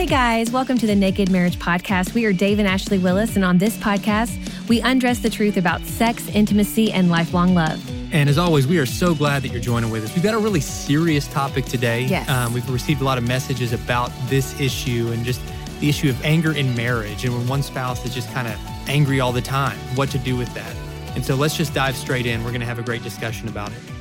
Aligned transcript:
Hey 0.00 0.06
guys, 0.06 0.50
welcome 0.50 0.78
to 0.78 0.86
the 0.86 0.94
Naked 0.94 1.30
Marriage 1.30 1.58
Podcast. 1.58 2.14
We 2.14 2.24
are 2.24 2.32
Dave 2.32 2.58
and 2.58 2.66
Ashley 2.66 2.96
Willis, 2.96 3.36
and 3.36 3.44
on 3.44 3.58
this 3.58 3.76
podcast, 3.76 4.34
we 4.66 4.80
undress 4.80 5.18
the 5.18 5.28
truth 5.28 5.58
about 5.58 5.82
sex, 5.82 6.26
intimacy, 6.28 6.90
and 6.90 7.10
lifelong 7.10 7.52
love. 7.54 7.86
And 8.10 8.30
as 8.30 8.38
always, 8.38 8.66
we 8.66 8.78
are 8.78 8.86
so 8.86 9.14
glad 9.14 9.42
that 9.42 9.48
you're 9.48 9.60
joining 9.60 9.90
with 9.90 10.02
us. 10.02 10.14
We've 10.14 10.24
got 10.24 10.32
a 10.32 10.38
really 10.38 10.62
serious 10.62 11.28
topic 11.28 11.66
today. 11.66 12.04
Yes. 12.04 12.26
Um, 12.30 12.54
we've 12.54 12.66
received 12.70 13.02
a 13.02 13.04
lot 13.04 13.18
of 13.18 13.24
messages 13.24 13.74
about 13.74 14.10
this 14.30 14.58
issue 14.58 15.10
and 15.12 15.22
just 15.22 15.42
the 15.80 15.90
issue 15.90 16.08
of 16.08 16.24
anger 16.24 16.56
in 16.56 16.74
marriage 16.74 17.26
and 17.26 17.36
when 17.36 17.46
one 17.46 17.62
spouse 17.62 18.02
is 18.06 18.14
just 18.14 18.32
kind 18.32 18.48
of 18.48 18.58
angry 18.88 19.20
all 19.20 19.32
the 19.32 19.42
time, 19.42 19.76
what 19.96 20.08
to 20.12 20.18
do 20.18 20.34
with 20.34 20.52
that. 20.54 20.74
And 21.14 21.22
so 21.22 21.34
let's 21.34 21.58
just 21.58 21.74
dive 21.74 21.94
straight 21.94 22.24
in. 22.24 22.42
We're 22.42 22.52
going 22.52 22.62
to 22.62 22.66
have 22.66 22.78
a 22.78 22.82
great 22.82 23.02
discussion 23.02 23.48
about 23.48 23.70
it. 23.70 23.99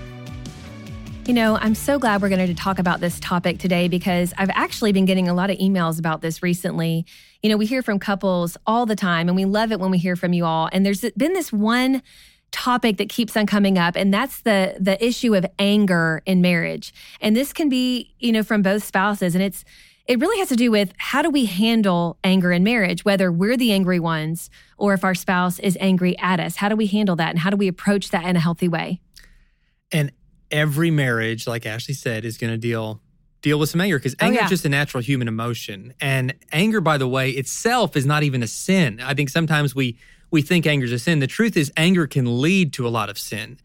You 1.29 1.35
know, 1.35 1.57
I'm 1.57 1.75
so 1.75 1.99
glad 1.99 2.23
we're 2.23 2.29
going 2.29 2.47
to 2.47 2.55
talk 2.55 2.79
about 2.79 3.01
this 3.01 3.19
topic 3.19 3.59
today 3.59 3.87
because 3.87 4.33
I've 4.39 4.49
actually 4.49 4.93
been 4.93 5.05
getting 5.05 5.27
a 5.27 5.33
lot 5.35 5.51
of 5.51 5.59
emails 5.59 5.99
about 5.99 6.21
this 6.21 6.41
recently. 6.41 7.05
You 7.43 7.51
know, 7.51 7.57
we 7.57 7.67
hear 7.67 7.83
from 7.83 7.99
couples 7.99 8.57
all 8.65 8.87
the 8.87 8.95
time, 8.95 9.29
and 9.29 9.35
we 9.35 9.45
love 9.45 9.71
it 9.71 9.79
when 9.79 9.91
we 9.91 9.99
hear 9.99 10.15
from 10.15 10.33
you 10.33 10.43
all. 10.45 10.69
And 10.71 10.83
there's 10.83 11.01
been 11.15 11.33
this 11.33 11.53
one 11.53 12.01
topic 12.49 12.97
that 12.97 13.09
keeps 13.09 13.37
on 13.37 13.45
coming 13.45 13.77
up 13.77 13.95
and 13.95 14.11
that's 14.11 14.41
the 14.41 14.75
the 14.79 14.97
issue 15.05 15.35
of 15.35 15.45
anger 15.59 16.23
in 16.25 16.41
marriage 16.41 16.91
and 17.21 17.35
this 17.35 17.53
can 17.53 17.69
be 17.69 18.11
you 18.17 18.31
know 18.31 18.41
from 18.41 18.63
both 18.63 18.83
spouses 18.83 19.35
and 19.35 19.43
it's 19.43 19.63
it 20.07 20.19
really 20.19 20.39
has 20.39 20.49
to 20.49 20.55
do 20.55 20.71
with 20.71 20.91
how 20.97 21.21
do 21.21 21.29
we 21.29 21.45
handle 21.45 22.17
anger 22.23 22.51
in 22.51 22.63
marriage 22.63 23.05
whether 23.05 23.31
we're 23.31 23.55
the 23.55 23.71
angry 23.71 23.99
ones 23.99 24.49
or 24.79 24.95
if 24.95 25.03
our 25.03 25.13
spouse 25.13 25.59
is 25.59 25.77
angry 25.79 26.17
at 26.17 26.39
us 26.39 26.55
how 26.55 26.67
do 26.67 26.75
we 26.75 26.87
handle 26.87 27.15
that 27.15 27.29
and 27.29 27.37
how 27.37 27.51
do 27.51 27.55
we 27.55 27.67
approach 27.67 28.09
that 28.09 28.25
in 28.25 28.35
a 28.35 28.39
healthy 28.39 28.67
way 28.67 28.99
And 29.91 30.11
every 30.51 30.91
marriage, 30.91 31.47
like 31.47 31.65
Ashley 31.65 31.93
said, 31.93 32.25
is 32.25 32.37
going 32.37 32.51
to 32.51 32.57
deal 32.57 33.01
deal 33.41 33.57
with 33.57 33.69
some 33.69 33.79
anger 33.79 33.97
because 33.97 34.15
Oh, 34.19 34.25
anger 34.25 34.39
yeah. 34.39 34.43
is 34.45 34.49
just 34.49 34.65
a 34.65 34.69
natural 34.69 35.01
human 35.01 35.29
emotion. 35.29 35.93
And 36.01 36.33
anger, 36.51 36.81
by 36.81 36.97
the 36.97 37.07
way, 37.07 37.29
itself 37.31 37.95
is 37.95 38.05
not 38.05 38.23
even 38.23 38.43
a 38.43 38.47
sin. 38.47 38.99
I 39.01 39.13
think 39.13 39.29
sometimes 39.29 39.73
we 39.73 39.97
we 40.31 40.41
think 40.41 40.67
anger 40.67 40.85
is 40.85 40.91
a 40.91 40.99
sin. 40.99 41.19
The 41.19 41.27
truth 41.27 41.55
is, 41.57 41.71
anger 41.77 42.05
can 42.05 42.41
lead 42.41 42.73
to 42.73 42.85
a 42.87 42.89
lot 42.89 43.09
of 43.09 43.17
sin. 43.17 43.57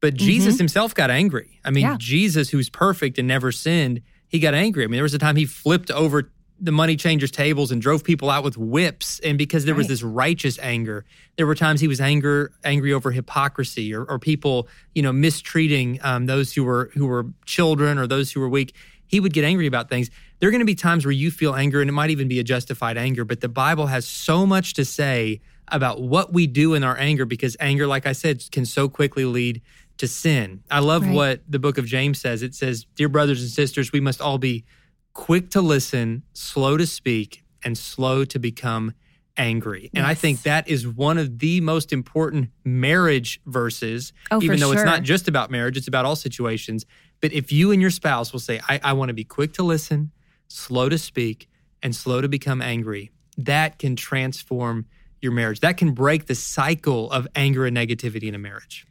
But 0.00 0.14
Jesus 0.14 0.58
himself 0.58 0.94
got 0.94 1.10
angry. 1.10 1.60
I 1.64 1.70
mean, 1.70 1.84
Mm-hmm. 1.84 1.92
Yeah. 1.92 1.96
Jesus, 1.98 2.50
who's 2.50 2.68
perfect 2.68 3.18
and 3.18 3.26
never 3.28 3.52
sinned, 3.52 4.02
he 4.28 4.38
got 4.40 4.52
angry. 4.54 4.82
I 4.84 4.86
mean, 4.88 4.96
there 4.96 5.02
was 5.04 5.14
a 5.14 5.18
time 5.18 5.36
he 5.36 5.44
flipped 5.46 5.90
over 5.90 6.30
the 6.64 6.72
money 6.72 6.94
changers' 6.96 7.32
tables 7.32 7.72
and 7.72 7.82
drove 7.82 8.04
people 8.04 8.30
out 8.30 8.44
with 8.44 8.56
whips. 8.56 9.18
And 9.24 9.36
because 9.36 9.64
there 9.64 9.74
was 9.74 9.88
this 9.88 10.02
righteous 10.02 10.58
anger, 10.60 11.04
there 11.36 11.46
were 11.46 11.56
times 11.56 11.80
he 11.80 11.88
was 11.88 12.00
anger 12.00 12.52
angry 12.62 12.92
over 12.92 13.10
hypocrisy 13.10 13.92
or, 13.92 14.04
or 14.04 14.18
people, 14.20 14.68
you 14.94 15.02
know, 15.02 15.12
mistreating 15.12 15.98
um, 16.02 16.26
those 16.26 16.52
who 16.54 16.62
were 16.64 16.90
who 16.94 17.06
were 17.06 17.26
children 17.46 17.98
or 17.98 18.06
those 18.06 18.30
who 18.32 18.38
were 18.40 18.48
weak. 18.48 18.74
He 19.06 19.18
would 19.20 19.32
get 19.34 19.44
angry 19.44 19.66
about 19.66 19.90
things. 19.90 20.08
There 20.38 20.48
are 20.48 20.52
going 20.52 20.60
to 20.60 20.64
be 20.66 20.74
times 20.76 21.04
where 21.04 21.12
you 21.12 21.30
feel 21.30 21.54
anger, 21.54 21.80
and 21.80 21.90
it 21.90 21.92
might 21.92 22.10
even 22.10 22.28
be 22.28 22.38
a 22.38 22.44
justified 22.44 22.96
anger. 22.96 23.24
But 23.24 23.40
the 23.40 23.48
Bible 23.48 23.88
has 23.88 24.06
so 24.06 24.46
much 24.46 24.72
to 24.74 24.84
say 24.84 25.40
about 25.68 26.00
what 26.00 26.32
we 26.32 26.46
do 26.46 26.74
in 26.74 26.84
our 26.84 26.96
anger 26.98 27.24
because 27.26 27.56
anger, 27.60 27.86
like 27.86 28.06
I 28.06 28.12
said, 28.12 28.42
can 28.52 28.64
so 28.64 28.88
quickly 28.88 29.24
lead 29.24 29.60
to 29.98 30.06
sin. 30.08 30.62
I 30.70 30.78
love 30.78 31.02
Right. 31.04 31.14
what 31.14 31.40
the 31.48 31.58
book 31.58 31.76
of 31.76 31.86
James 31.86 32.20
says. 32.20 32.42
It 32.42 32.54
says, 32.54 32.86
Dear 32.94 33.08
brothers 33.08 33.42
and 33.42 33.50
sisters, 33.50 33.92
we 33.92 34.00
must 34.00 34.20
all 34.20 34.38
be 34.38 34.64
quick 35.12 35.50
to 35.50 35.60
listen, 35.60 36.22
slow 36.32 36.76
to 36.76 36.86
speak, 36.86 37.42
and 37.64 37.76
slow 37.76 38.24
to 38.24 38.38
become 38.38 38.94
angry. 39.36 39.90
And 39.94 40.04
I 40.04 40.14
think 40.14 40.42
that 40.42 40.68
is 40.68 40.86
one 40.86 41.16
of 41.16 41.38
the 41.38 41.60
most 41.60 41.92
important 41.92 42.50
marriage 42.64 43.40
verses, 43.46 44.12
Oh, 44.30 44.42
even 44.42 44.60
though 44.60 44.72
it's 44.72 44.84
not 44.84 45.02
just 45.02 45.28
about 45.28 45.50
marriage, 45.50 45.76
it's 45.76 45.88
about 45.88 46.04
all 46.04 46.16
situations. 46.16 46.84
But 47.20 47.32
if 47.32 47.50
you 47.52 47.70
and 47.70 47.80
your 47.80 47.90
spouse 47.90 48.32
will 48.32 48.40
say, 48.40 48.60
I, 48.68 48.80
I 48.82 48.92
want 48.92 49.08
to 49.08 49.14
be 49.14 49.24
quick 49.24 49.54
to 49.54 49.62
listen, 49.62 50.10
slow 50.48 50.88
to 50.88 50.98
speak, 50.98 51.48
and 51.82 51.94
slow 51.96 52.20
to 52.20 52.28
become 52.28 52.60
angry, 52.60 53.10
that 53.38 53.78
can 53.78 53.96
transform 53.96 54.86
your 55.20 55.32
marriage. 55.32 55.60
That 55.60 55.76
can 55.76 55.92
break 55.92 56.26
the 56.26 56.34
cycle 56.34 57.10
of 57.10 57.26
anger 57.34 57.64
and 57.64 57.76
negativity 57.76 58.24
in 58.24 58.34
a 58.34 58.38
marriage. 58.38 58.86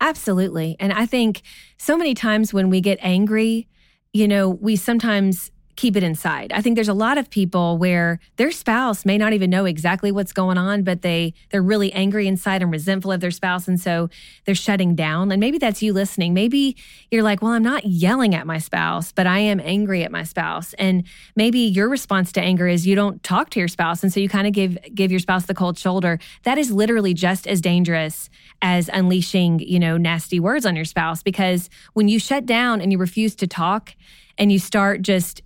Absolutely. 0.00 0.76
And 0.78 0.92
I 0.92 1.06
think 1.06 1.42
so 1.78 1.96
many 1.96 2.12
times 2.12 2.52
when 2.52 2.68
we 2.68 2.80
get 2.80 2.98
angry, 3.00 3.66
you 4.12 4.28
know, 4.28 4.50
we 4.50 4.76
sometimes 4.76 5.50
keep 5.76 5.96
it 5.96 6.02
inside. 6.02 6.52
I 6.52 6.62
think 6.62 6.74
there's 6.74 6.88
a 6.88 6.94
lot 6.94 7.18
of 7.18 7.30
people 7.30 7.78
where 7.78 8.18
their 8.36 8.50
spouse 8.50 9.04
may 9.04 9.18
not 9.18 9.32
even 9.32 9.50
know 9.50 9.66
exactly 9.66 10.10
what's 10.10 10.32
going 10.32 10.58
on, 10.58 10.82
but 10.82 11.02
they 11.02 11.34
they're 11.50 11.62
really 11.62 11.92
angry 11.92 12.26
inside 12.26 12.62
and 12.62 12.72
resentful 12.72 13.12
of 13.12 13.20
their 13.20 13.30
spouse 13.30 13.68
and 13.68 13.80
so 13.80 14.08
they're 14.44 14.54
shutting 14.54 14.94
down. 14.94 15.30
And 15.30 15.40
maybe 15.40 15.58
that's 15.58 15.82
you 15.82 15.92
listening. 15.92 16.34
Maybe 16.34 16.76
you're 17.10 17.22
like, 17.22 17.42
"Well, 17.42 17.52
I'm 17.52 17.62
not 17.62 17.84
yelling 17.84 18.34
at 18.34 18.46
my 18.46 18.58
spouse, 18.58 19.12
but 19.12 19.26
I 19.26 19.38
am 19.38 19.60
angry 19.60 20.02
at 20.02 20.10
my 20.10 20.24
spouse." 20.24 20.72
And 20.74 21.04
maybe 21.36 21.60
your 21.60 21.88
response 21.88 22.32
to 22.32 22.40
anger 22.40 22.66
is 22.66 22.86
you 22.86 22.94
don't 22.94 23.22
talk 23.22 23.50
to 23.50 23.58
your 23.58 23.68
spouse 23.68 24.02
and 24.02 24.12
so 24.12 24.20
you 24.20 24.28
kind 24.28 24.46
of 24.46 24.52
give 24.52 24.78
give 24.94 25.10
your 25.10 25.20
spouse 25.20 25.46
the 25.46 25.54
cold 25.54 25.78
shoulder. 25.78 26.18
That 26.44 26.58
is 26.58 26.70
literally 26.70 27.14
just 27.14 27.46
as 27.46 27.60
dangerous 27.60 28.30
as 28.62 28.88
unleashing, 28.92 29.60
you 29.60 29.78
know, 29.78 29.96
nasty 29.96 30.40
words 30.40 30.64
on 30.64 30.74
your 30.74 30.84
spouse 30.84 31.22
because 31.22 31.68
when 31.92 32.08
you 32.08 32.18
shut 32.18 32.46
down 32.46 32.80
and 32.80 32.90
you 32.90 32.98
refuse 32.98 33.34
to 33.36 33.46
talk 33.46 33.94
and 34.38 34.52
you 34.52 34.58
start 34.58 35.02
just 35.02 35.42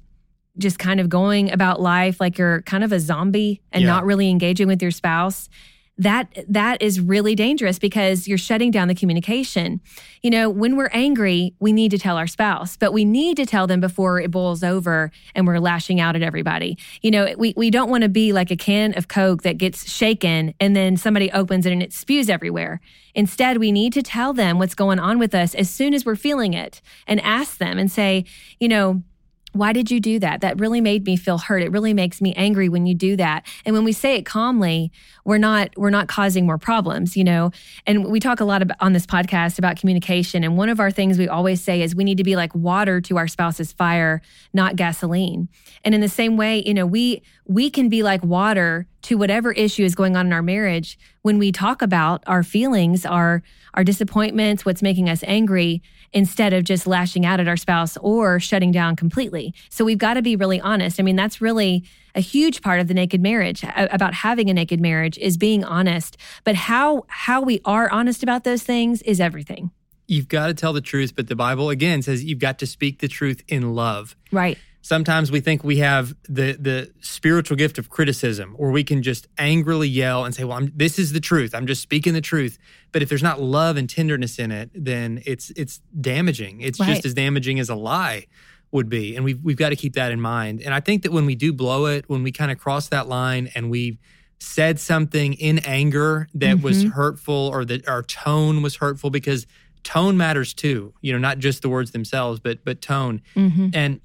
just 0.59 0.79
kind 0.79 1.01
of 1.01 1.09
going 1.09 1.51
about 1.51 1.81
life 1.81 2.21
like 2.21 2.37
you're 2.39 2.63
kind 2.63 2.85
of 2.85 2.93
a 2.93 3.01
zombie 3.01 3.61
and 3.73 3.83
Yeah. 3.83 3.89
not 3.89 4.05
really 4.05 4.29
engaging 4.29 4.67
with 4.67 4.83
your 4.83 4.91
spouse 4.91 5.49
that 5.99 6.33
that 6.49 6.81
is 6.81 6.99
really 6.99 7.35
dangerous 7.35 7.79
because 7.79 8.27
you're 8.27 8.39
shutting 8.39 8.71
down 8.71 8.89
the 8.89 8.95
communication. 8.95 9.83
You 10.23 10.31
know 10.31 10.49
when 10.49 10.77
we're 10.77 10.89
angry 10.95 11.53
we 11.61 11.75
need 11.75 11.91
to 11.91 11.99
tell 11.99 12.17
our 12.17 12.27
spouse 12.27 12.79
but 12.79 12.95
we 12.95 13.05
need 13.05 13.37
to 13.37 13.45
tell 13.45 13.67
them 13.67 13.81
before 13.81 14.19
it 14.19 14.31
boils 14.31 14.63
over 14.65 15.11
and 15.35 15.47
we're 15.47 15.59
lashing 15.59 16.01
out 16.01 16.17
at 16.17 16.23
everybody. 16.23 16.79
You 17.03 17.11
know 17.11 17.35
we, 17.37 17.53
we 17.55 17.69
don't 17.71 17.91
want 17.91 18.03
to 18.05 18.09
be 18.09 18.33
like 18.33 18.51
a 18.51 18.57
can 18.57 18.97
of 18.97 19.09
coke 19.09 19.43
that 19.43 19.59
gets 19.59 19.91
shaken 19.93 20.55
and 20.59 20.75
then 20.75 20.97
somebody 20.97 21.31
opens 21.33 21.67
it 21.67 21.73
and 21.73 21.83
it 21.83 21.93
spews 21.93 22.31
everywhere. 22.31 22.81
Instead 23.15 23.59
we 23.59 23.71
need 23.71 23.93
to 23.93 24.03
tell 24.03 24.33
them 24.33 24.59
what's 24.59 24.75
going 24.75 24.99
on 24.99 25.19
with 25.19 25.35
us 25.35 25.55
as 25.55 25.69
soon 25.69 25.93
as 25.93 26.07
we're 26.07 26.17
feeling 26.17 26.55
it 26.55 26.81
and 27.07 27.21
ask 27.21 27.59
them 27.59 27.77
and 27.79 27.91
say 27.93 28.25
you 28.59 28.69
know 28.69 29.03
why 29.53 29.73
did 29.73 29.91
you 29.91 30.01
do 30.01 30.19
that? 30.21 30.41
That 30.43 30.61
really 30.61 30.81
made 30.81 31.05
me 31.05 31.17
feel 31.17 31.39
hurt. 31.39 31.63
It 31.63 31.73
really 31.73 31.93
makes 31.93 32.21
me 32.21 32.33
angry 32.35 32.69
when 32.69 32.87
you 32.87 32.95
do 32.95 33.17
that. 33.17 33.47
And 33.65 33.75
when 33.75 33.85
we 33.85 33.93
say 33.93 34.17
it 34.17 34.25
calmly, 34.25 34.93
we're 35.25 35.39
not 35.39 35.71
we're 35.77 35.91
not 35.91 36.09
causing 36.09 36.47
more 36.47 36.59
problems, 36.59 37.17
you 37.17 37.25
know. 37.25 37.51
And 37.87 38.07
we 38.07 38.21
talk 38.21 38.41
a 38.41 38.45
lot 38.45 38.63
about, 38.63 38.77
on 38.81 38.93
this 38.93 39.07
podcast 39.07 39.59
about 39.59 39.77
communication. 39.77 40.45
And 40.45 40.57
one 40.57 40.69
of 40.69 40.79
our 40.79 40.91
things 40.91 41.19
we 41.19 41.29
always 41.29 41.61
say 41.61 41.83
is 41.83 41.95
we 41.95 42.05
need 42.05 42.19
to 42.19 42.25
be 42.25 42.37
like 42.37 42.55
water 42.55 43.01
to 43.03 43.17
our 43.17 43.27
spouse's 43.27 43.73
fire, 43.73 44.23
not 44.53 44.77
gasoline. 44.77 45.49
And 45.85 45.95
in 45.95 46.01
the 46.01 46.09
same 46.09 46.37
way, 46.37 46.63
you 46.65 46.75
know, 46.75 46.87
we 46.87 47.23
we 47.47 47.71
can 47.71 47.89
be 47.89 48.03
like 48.03 48.23
water 48.23 48.87
to 49.03 49.17
whatever 49.17 49.53
issue 49.53 49.85
is 49.85 49.95
going 49.95 50.17
on 50.17 50.27
in 50.27 50.33
our 50.33 50.43
marriage 50.43 50.99
when 51.23 51.39
we 51.39 51.53
talk 51.53 51.83
about 51.83 52.23
our 52.27 52.43
feelings, 52.43 53.07
our 53.07 53.43
our 53.75 53.85
disappointments, 53.85 54.65
what's 54.65 54.83
making 54.83 55.09
us 55.09 55.23
angry, 55.27 55.81
instead 56.13 56.53
of 56.53 56.65
just 56.65 56.89
lashing 56.89 57.25
out 57.25 57.39
at 57.39 57.47
our 57.47 57.57
spouse 57.57 57.97
or 57.99 58.41
shutting 58.41 58.73
down 58.73 58.97
completely. 58.97 59.55
So 59.69 59.85
we've 59.85 59.97
got 59.97 60.15
to 60.15 60.23
be 60.23 60.35
really 60.35 60.61
honest. 60.61 60.99
I 60.99 61.05
mean, 61.05 61.15
that's 61.15 61.41
really 61.41 61.85
a 62.17 62.21
huge 62.21 62.63
part 62.63 62.81
of 62.81 62.89
the 62.89 62.95
naked 62.95 63.21
marriage 63.21 63.65
about 63.77 64.13
having 64.13 64.51
a 64.51 64.55
naked 64.55 64.81
marriage 64.81 65.17
is 65.19 65.37
being 65.37 65.63
honest. 65.63 66.17
But 66.43 66.57
how 66.57 67.05
how 67.07 67.41
we 67.43 67.61
are 67.65 67.89
honest 67.91 68.25
about 68.25 68.43
those 68.43 68.65
things 68.65 69.03
is 69.03 69.21
everything. 69.21 69.71
you've 70.11 70.29
got 70.29 70.49
to 70.49 70.55
tell 70.55 70.73
the 70.73 70.81
truth, 70.81 71.15
but 71.15 71.29
the 71.29 71.37
Bible 71.37 71.71
again 71.71 72.03
says 72.03 72.25
you've 72.25 72.41
got 72.41 72.59
to 72.59 72.67
speak 72.67 72.99
the 72.99 73.09
truth 73.09 73.43
in 73.47 73.75
love. 73.75 74.17
Right. 74.33 74.59
Sometimes 74.83 75.31
we 75.31 75.41
think 75.41 75.63
we 75.63 75.79
have 75.79 76.15
the 76.29 76.53
the 76.53 76.91
spiritual 77.01 77.57
gift 77.57 77.79
of 77.79 77.91
criticism, 77.91 78.57
or 78.59 78.71
we 78.71 78.83
can 78.83 79.03
just 79.03 79.29
angrily 79.37 79.89
yell 79.89 80.25
and 80.25 80.35
say, 80.35 80.45
"Well, 80.45 80.57
I'm, 80.57 80.73
this 80.75 80.99
is 80.99 81.13
the 81.13 81.21
truth. 81.21 81.55
I'm 81.55 81.67
just 81.67 81.83
speaking 81.83 82.15
the 82.15 82.21
truth." 82.21 82.59
But 82.93 83.03
if 83.03 83.09
there's 83.09 83.23
not 83.23 83.41
love 83.41 83.77
and 83.77 83.89
tenderness 83.89 84.39
in 84.39 84.51
it, 84.51 84.71
then 84.75 85.23
it's 85.27 85.51
it's 85.51 85.81
damaging. 86.01 86.61
It's 86.63 86.81
Right. 86.81 86.89
just 86.89 87.05
as 87.05 87.15
damaging 87.15 87.61
as 87.61 87.69
a 87.69 87.75
lie 87.75 88.27
would 88.73 88.89
be, 88.89 89.17
and 89.17 89.25
we've 89.25 89.41
we've 89.43 89.57
got 89.57 89.69
to 89.69 89.77
keep 89.77 89.95
that 89.95 90.13
in 90.13 90.21
mind. 90.21 90.63
And 90.63 90.73
I 90.73 90.81
think 90.81 91.03
that 91.03 91.13
when 91.13 91.27
we 91.27 91.35
do 91.35 91.53
blow 91.53 91.87
it, 91.87 92.09
when 92.09 92.23
we 92.23 92.33
kind 92.33 92.51
of 92.51 92.59
cross 92.59 92.89
that 92.89 93.07
line, 93.07 93.51
and 93.55 93.71
we 93.71 93.99
said 94.39 94.81
something 94.81 95.35
in 95.35 95.59
anger 95.61 96.27
that 96.35 96.63
was 96.63 96.85
mm-hmm. 96.85 96.93
hurtful, 96.93 97.51
or 97.53 97.67
that 97.67 97.87
our 97.87 98.03
tone 98.03 98.63
was 98.63 98.77
hurtful, 98.77 99.11
because 99.11 99.47
tone 99.83 100.17
matters 100.17 100.55
too. 100.55 100.95
You 101.03 101.13
know, 101.13 101.19
not 101.19 101.39
just 101.39 101.61
the 101.61 101.69
words 101.69 101.91
themselves, 101.91 102.41
but 102.41 102.65
but 102.65 102.81
tone. 102.81 103.21
Mm-hmm. 103.37 103.69
And 103.75 104.01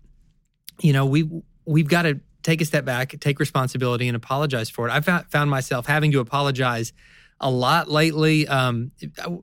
you 0.80 0.94
know, 0.94 1.06
we 1.06 1.30
we've 1.66 1.88
got 1.88 2.04
to 2.04 2.19
take 2.44 2.62
a 2.62 2.66
step 2.66 2.86
back, 2.86 3.19
take 3.19 3.39
responsibility, 3.39 4.07
and 4.07 4.16
apologize 4.16 4.69
for 4.69 4.88
it. 4.88 4.92
I've 4.92 5.06
found, 5.30 5.50
myself 5.50 5.88
having 5.88 6.12
to 6.12 6.19
apologize 6.19 6.94
a 7.42 7.50
lot 7.50 7.89
lately. 7.89 8.48
Um, 8.48 8.92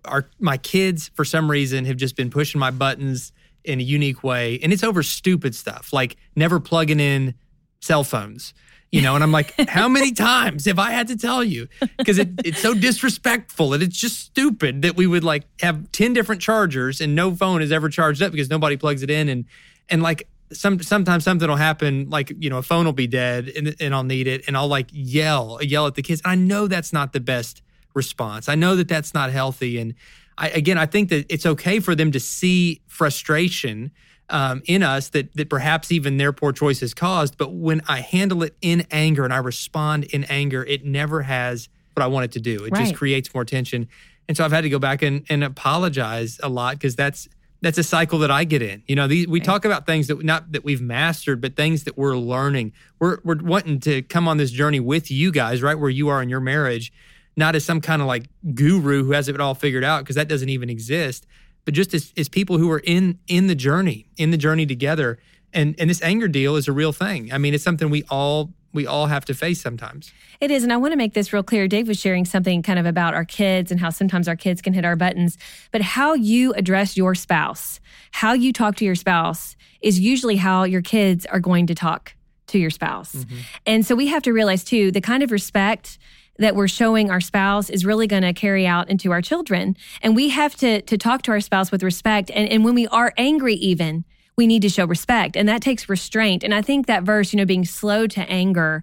our 0.05 0.31
my 0.39 0.57
kids, 0.57 1.11
for 1.15 1.25
some 1.25 1.51
reason, 1.51 1.85
have 1.85 1.97
just 1.97 2.17
been 2.17 2.31
pushing 2.31 2.59
my 2.61 2.71
buttons 2.71 3.33
in 3.65 3.81
a 3.81 3.83
unique 3.83 4.23
way, 4.23 4.59
and 4.63 4.73
it's 4.73 4.85
over 4.85 5.03
stupid 5.03 5.55
stuff 5.55 5.93
like 5.93 6.17
never 6.37 6.61
plugging 6.61 7.01
in 7.01 7.35
cell 7.81 8.05
phones. 8.05 8.55
You 8.93 9.01
know, 9.01 9.15
and 9.15 9.25
I'm 9.25 9.33
like, 9.33 9.55
how 9.69 9.89
many 9.89 10.13
times 10.13 10.67
have 10.67 10.79
I 10.79 10.91
had 10.91 11.09
to 11.09 11.17
tell 11.17 11.43
you? 11.43 11.67
Because 11.97 12.19
it, 12.19 12.29
it's 12.45 12.61
so 12.61 12.75
disrespectful 12.75 13.73
and 13.73 13.83
it's 13.83 13.97
just 13.97 14.21
stupid 14.21 14.83
that 14.83 14.97
we 14.97 15.07
would 15.07 15.25
like 15.25 15.45
have 15.63 15.91
10 15.93 16.13
different 16.13 16.43
chargers 16.43 17.01
and 17.01 17.15
no 17.15 17.35
phone 17.35 17.63
is 17.63 17.73
ever 17.73 17.89
charged 17.89 18.21
up 18.21 18.33
because 18.33 18.51
nobody 18.51 18.77
plugs 18.77 19.03
it 19.03 19.11
in. 19.11 19.31
And, 19.31 19.47
and 19.89 20.03
like, 20.03 20.29
some 20.53 20.81
sometimes 20.81 21.25
something 21.25 21.49
will 21.49 21.57
happen, 21.57 22.09
like 22.11 22.33
you 22.39 22.51
know, 22.51 22.59
a 22.59 22.63
phone 22.63 22.85
will 22.85 22.93
be 22.93 23.07
dead, 23.07 23.49
and, 23.57 23.75
and 23.81 23.95
I'll 23.95 24.05
need 24.05 24.27
it, 24.27 24.45
and 24.47 24.57
I'll 24.57 24.69
like 24.69 24.89
yell, 24.93 25.59
yell 25.63 25.87
at 25.87 25.95
the 25.95 26.03
kids. 26.03 26.23
I 26.25 26.35
know 26.35 26.67
that's 26.67 26.93
not 26.93 27.13
the 27.13 27.21
best 27.21 27.63
response. 27.95 28.49
I 28.49 28.55
know 28.55 28.77
that 28.77 28.89
that's 28.89 29.15
not 29.15 29.31
healthy, 29.31 29.79
and 29.79 29.95
I 30.39 30.49
again, 30.49 30.79
I 30.79 30.87
think 30.87 31.11
that 31.11 31.27
it's 31.29 31.47
okay 31.47 31.81
for 31.81 31.95
them 31.95 32.13
to 32.13 32.21
see 32.21 32.81
frustration 32.87 33.91
um, 34.29 34.63
in 34.67 34.83
us 34.83 35.11
that 35.11 35.35
that 35.37 35.49
perhaps 35.51 35.93
even 35.93 36.17
their 36.17 36.33
poor 36.33 36.53
choices 36.53 36.95
caused. 36.95 37.37
But 37.37 37.53
when 37.53 37.83
I 37.89 38.01
handle 38.01 38.43
it 38.43 38.57
in 38.63 38.87
anger 38.91 39.25
and 39.25 39.33
I 39.33 39.39
respond 39.39 40.05
in 40.05 40.25
anger, 40.25 40.65
it 40.65 40.85
never 40.85 41.23
has 41.23 41.69
what 41.95 42.03
I 42.03 42.07
want 42.07 42.25
it 42.25 42.33
to 42.33 42.41
do. 42.41 42.65
It 42.65 42.73
Right. 42.73 42.87
just 42.87 42.95
creates 42.95 43.35
more 43.35 43.45
tension, 43.45 43.89
and 44.29 44.37
so 44.37 44.45
I've 44.45 44.53
had 44.53 44.63
to 44.63 44.71
go 44.71 44.79
back 44.79 45.03
and, 45.03 45.27
and 45.29 45.45
apologize 45.45 46.41
a 46.43 46.49
lot 46.49 46.75
because 46.75 46.97
that's 46.97 47.29
that's 47.63 47.79
a 47.79 47.85
cycle 47.85 48.19
that 48.19 48.31
I 48.31 48.45
get 48.45 48.61
in. 48.61 48.83
You 48.87 48.97
know, 48.97 49.07
these, 49.07 49.29
we 49.29 49.41
talk 49.41 49.65
about 49.65 49.87
things 49.87 50.09
that 50.09 50.23
not 50.23 50.53
that 50.53 50.65
we've 50.65 50.83
mastered, 50.83 51.41
but 51.41 51.57
things 51.57 51.85
that 51.85 51.97
we're 51.97 52.17
learning. 52.17 52.73
We're 52.99 53.19
we're 53.25 53.41
wanting 53.41 53.81
to 53.81 54.03
come 54.03 54.29
on 54.29 54.37
this 54.37 54.51
journey 54.51 54.81
with 54.81 55.11
you 55.11 55.31
guys, 55.31 55.63
right 55.63 55.79
where 55.79 55.89
you 55.89 56.09
are 56.09 56.21
in 56.21 56.29
your 56.29 56.41
marriage, 56.41 56.93
not 57.37 57.55
as 57.55 57.65
some 57.65 57.81
kind 57.81 58.03
of 58.03 58.09
like 58.09 58.27
guru 58.55 59.05
who 59.05 59.13
has 59.13 59.29
it 59.29 59.41
all 59.41 59.55
figured 59.55 59.85
out 59.85 60.01
because 60.01 60.17
that 60.17 60.29
doesn't 60.29 60.49
even 60.49 60.69
exist, 60.69 61.27
but 61.65 61.73
just 61.73 61.95
as, 61.95 62.13
as 62.17 62.29
people 62.29 62.59
who 62.59 62.71
are 62.71 62.83
in 62.85 63.19
in 63.29 63.47
the 63.47 63.55
journey, 63.55 64.07
in 64.17 64.33
the 64.33 64.37
journey 64.37 64.67
together. 64.67 65.19
And 65.55 65.77
and 65.79 65.89
this 65.89 66.03
anger 66.03 66.29
deal 66.29 66.57
is 66.57 66.67
a 66.67 66.73
real 66.73 66.93
thing. 66.93 67.33
I 67.33 67.39
mean, 67.39 67.55
it's 67.55 67.63
something 67.63 67.91
we 67.91 68.03
all 68.11 68.53
we 68.73 68.87
all 68.87 69.07
have 69.07 69.25
to 69.27 69.35
face 69.35 69.61
sometimes. 69.61 70.13
It 70.41 70.51
is. 70.51 70.63
And 70.63 70.73
I 70.73 70.77
want 70.77 70.93
to 70.93 70.97
make 70.97 71.15
this 71.15 71.33
real 71.33 71.43
clear. 71.43 71.69
Dave 71.69 71.89
was 71.89 72.01
sharing 72.01 72.25
something 72.25 72.63
kind 72.63 72.79
of 72.79 72.87
about 72.87 73.15
our 73.15 73.25
kids 73.25 73.71
and 73.71 73.79
how 73.79 73.91
sometimes 73.91 74.29
our 74.29 74.37
kids 74.37 74.63
can 74.63 74.73
hit 74.73 74.85
our 74.85 74.97
buttons. 74.97 75.39
But 75.71 75.83
how 75.83 76.15
you 76.15 76.53
address 76.55 76.97
your 76.97 77.15
spouse, 77.15 77.81
how 78.13 78.33
you 78.33 78.53
talk 78.53 78.77
to 78.77 78.85
your 78.85 78.95
spouse 78.95 79.57
is 79.81 80.01
usually 80.01 80.37
how 80.37 80.65
your 80.65 80.83
kids 80.83 81.27
are 81.27 81.41
going 81.41 81.67
to 81.67 81.75
talk 81.75 82.15
to 82.49 82.59
your 82.59 82.71
spouse. 82.71 83.15
Mm-hmm. 83.15 83.37
And 83.67 83.87
so 83.87 83.95
we 83.95 84.09
have 84.09 84.23
to 84.23 84.33
realize 84.33 84.65
too 84.65 84.91
the 84.91 85.01
kind 85.01 85.23
of 85.23 85.31
respect 85.31 85.99
that 86.39 86.57
we're 86.57 86.69
showing 86.69 87.11
our 87.11 87.21
spouse 87.21 87.69
is 87.71 87.85
really 87.85 88.07
going 88.07 88.23
to 88.23 88.33
carry 88.33 88.67
out 88.67 88.89
into 88.89 89.13
our 89.13 89.21
children. 89.21 89.77
And 90.01 90.17
we 90.17 90.31
have 90.31 90.55
to 90.57 90.81
to 90.83 90.97
talk 90.97 91.23
to 91.23 91.31
our 91.31 91.41
spouse 91.41 91.71
with 91.71 91.83
respect. 91.83 92.31
And, 92.35 92.49
and 92.49 92.65
when 92.65 92.75
we 92.75 92.87
are 92.89 93.13
angry, 93.17 93.55
even, 93.55 94.05
we 94.37 94.47
need 94.47 94.63
to 94.63 94.69
show 94.69 94.87
respect. 94.87 95.37
And 95.37 95.49
that 95.49 95.63
takes 95.63 95.89
restraint. 95.89 96.43
And 96.43 96.55
I 96.55 96.63
think 96.63 96.87
that 96.87 97.03
verse, 97.03 97.33
you 97.33 97.37
know, 97.37 97.45
being 97.45 97.65
slow 97.65 98.07
to 98.09 98.21
anger 98.31 98.83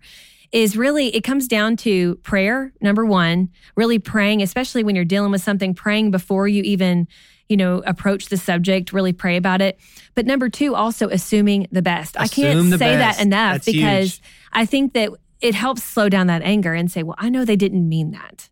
is 0.51 0.75
really, 0.75 1.15
it 1.15 1.23
comes 1.23 1.47
down 1.47 1.75
to 1.77 2.15
prayer, 2.17 2.73
number 2.81 3.05
one, 3.05 3.49
really 3.75 3.99
praying, 3.99 4.41
especially 4.41 4.83
when 4.83 4.95
you're 4.95 5.05
dealing 5.05 5.31
with 5.31 5.41
something, 5.41 5.73
praying 5.73 6.11
before 6.11 6.47
you 6.47 6.63
even, 6.63 7.07
you 7.47 7.57
know, 7.57 7.83
approach 7.85 8.29
the 8.29 8.37
subject, 8.37 8.91
really 8.93 9.13
pray 9.13 9.37
about 9.37 9.61
it. 9.61 9.79
But 10.15 10.25
number 10.25 10.49
two, 10.49 10.75
also 10.75 11.09
assuming 11.09 11.67
the 11.71 11.81
best. 11.81 12.19
I 12.19 12.27
can't 12.27 12.69
say 12.71 12.95
best. 12.95 13.17
that 13.17 13.25
enough 13.25 13.53
That's 13.53 13.65
because 13.65 14.13
huge. 14.15 14.21
I 14.53 14.65
think 14.65 14.93
that 14.93 15.11
it 15.41 15.55
helps 15.55 15.83
slow 15.83 16.09
down 16.09 16.27
that 16.27 16.41
anger 16.41 16.73
and 16.73 16.91
say, 16.91 17.03
well, 17.03 17.15
I 17.17 17.29
know 17.29 17.45
they 17.45 17.55
didn't 17.55 17.87
mean 17.87 18.11
that. 18.11 18.49